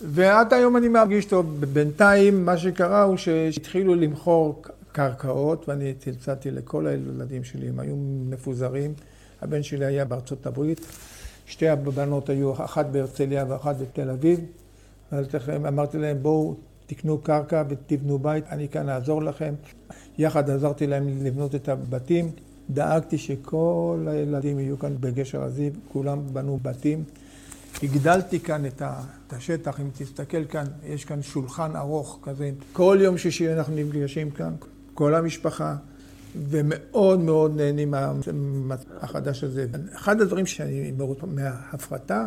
ועד 0.00 0.52
היום 0.52 0.76
אני 0.76 0.88
מרגיש 0.88 1.24
טוב. 1.24 1.64
בינתיים, 1.64 2.44
מה 2.44 2.58
שקרה 2.58 3.02
הוא 3.02 3.16
שהתחילו 3.16 3.94
למכור 3.94 4.62
קרקעות, 4.92 5.68
ואני 5.68 5.94
צלצלתי 5.94 6.50
לכל 6.50 6.86
הילדים 6.86 7.44
שלי, 7.44 7.68
הם 7.68 7.80
היו 7.80 7.96
מפוזרים. 8.30 8.94
הבן 9.42 9.62
שלי 9.62 9.84
היה 9.84 10.04
בארצות 10.04 10.46
הברית, 10.46 10.80
שתי 11.46 11.68
הבנות 11.68 12.28
היו, 12.28 12.64
אחת 12.64 12.86
בהרצליה 12.86 13.44
ואחת 13.48 13.76
בתל 13.76 14.10
אביב. 14.10 14.40
אמרתי 15.68 15.98
להם, 15.98 16.16
בואו 16.22 16.54
תקנו 16.86 17.18
קרקע 17.18 17.62
ותבנו 17.68 18.18
בית, 18.18 18.44
אני 18.50 18.68
כאן 18.68 18.88
אעזור 18.88 19.22
לכם. 19.22 19.54
יחד 20.18 20.50
עזרתי 20.50 20.86
להם 20.86 21.08
לבנות 21.24 21.54
את 21.54 21.68
הבתים. 21.68 22.30
דאגתי 22.70 23.18
שכל 23.18 24.06
הילדים 24.10 24.58
יהיו 24.58 24.78
כאן 24.78 24.96
בגשר 25.00 25.42
הזיו, 25.42 25.72
כולם 25.92 26.20
בנו 26.32 26.58
בתים. 26.62 27.04
הגדלתי 27.82 28.40
כאן 28.40 28.66
את 28.66 28.82
השטח, 29.32 29.80
אם 29.80 29.88
תסתכל 29.98 30.44
כאן, 30.44 30.64
יש 30.84 31.04
כאן 31.04 31.22
שולחן 31.22 31.76
ארוך 31.76 32.18
כזה. 32.22 32.50
כל 32.72 32.98
יום 33.00 33.18
שישי 33.18 33.52
אנחנו 33.52 33.74
נפגשים 33.74 34.30
כאן, 34.30 34.52
כל 34.94 35.14
המשפחה, 35.14 35.76
ומאוד 36.36 37.20
מאוד 37.20 37.56
נהנים 37.56 37.94
מהחדש 38.44 39.44
הזה. 39.44 39.66
אחד 39.94 40.20
הדברים 40.20 40.46
שאני 40.46 40.92
מאוד 40.96 41.16
מההפרטה, 41.26 42.26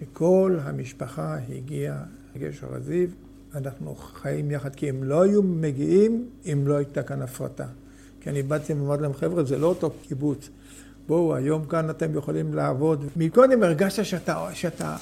שכל 0.00 0.58
המשפחה 0.62 1.36
הגיעה 1.48 2.02
לגשר 2.34 2.74
הזיו, 2.74 3.08
אנחנו 3.54 3.94
חיים 3.94 4.50
יחד, 4.50 4.74
כי 4.74 4.88
הם 4.88 5.04
לא 5.04 5.22
היו 5.22 5.42
מגיעים 5.42 6.28
אם 6.52 6.62
לא 6.66 6.74
הייתה 6.74 7.02
כאן 7.02 7.22
הפרטה. 7.22 7.66
כי 8.20 8.30
אני 8.30 8.42
באתי 8.42 8.72
ואמרתי 8.72 9.02
להם, 9.02 9.12
חבר'ה, 9.14 9.44
זה 9.44 9.58
לא 9.58 9.66
אותו 9.66 9.90
קיבוץ. 10.08 10.48
בואו, 11.06 11.34
היום 11.34 11.64
כאן 11.64 11.90
אתם 11.90 12.16
יכולים 12.16 12.54
לעבוד. 12.54 13.04
מקודם 13.16 13.62
הרגשת 13.62 14.04
שאתה, 14.04 14.48
שאתה 14.54 14.96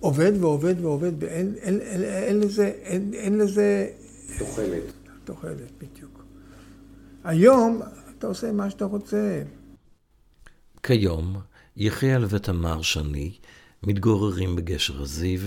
עובד 0.00 0.32
ועובד 0.40 0.74
ועובד, 0.80 1.12
ואין 1.22 1.54
אין, 1.60 1.80
אין, 1.80 2.04
אין 2.04 2.40
לזה, 2.40 2.72
אין, 2.82 3.10
אין 3.14 3.38
לזה... 3.38 3.88
תוחלת. 4.38 4.82
תוחלת, 5.24 5.72
בדיוק. 5.78 6.24
היום 7.24 7.80
אתה 8.18 8.26
עושה 8.26 8.52
מה 8.52 8.70
שאתה 8.70 8.84
רוצה. 8.84 9.42
כיום, 10.82 11.36
יחיאל 11.76 12.24
ותמר 12.28 12.82
שני 12.82 13.32
מתגוררים 13.82 14.56
בגשר 14.56 15.02
הזיו, 15.02 15.40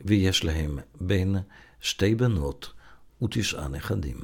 ויש 0.00 0.44
להם 0.44 0.78
בן, 1.00 1.32
שתי 1.80 2.14
בנות 2.14 2.72
ותשעה 3.22 3.68
נכדים. 3.68 4.16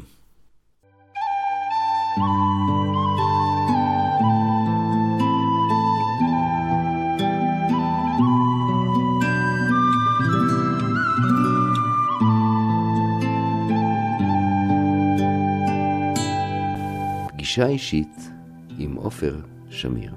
פגישה 17.48 17.66
אישית 17.66 18.30
עם 18.78 18.94
עופר 18.94 19.40
שמיר. 19.70 20.14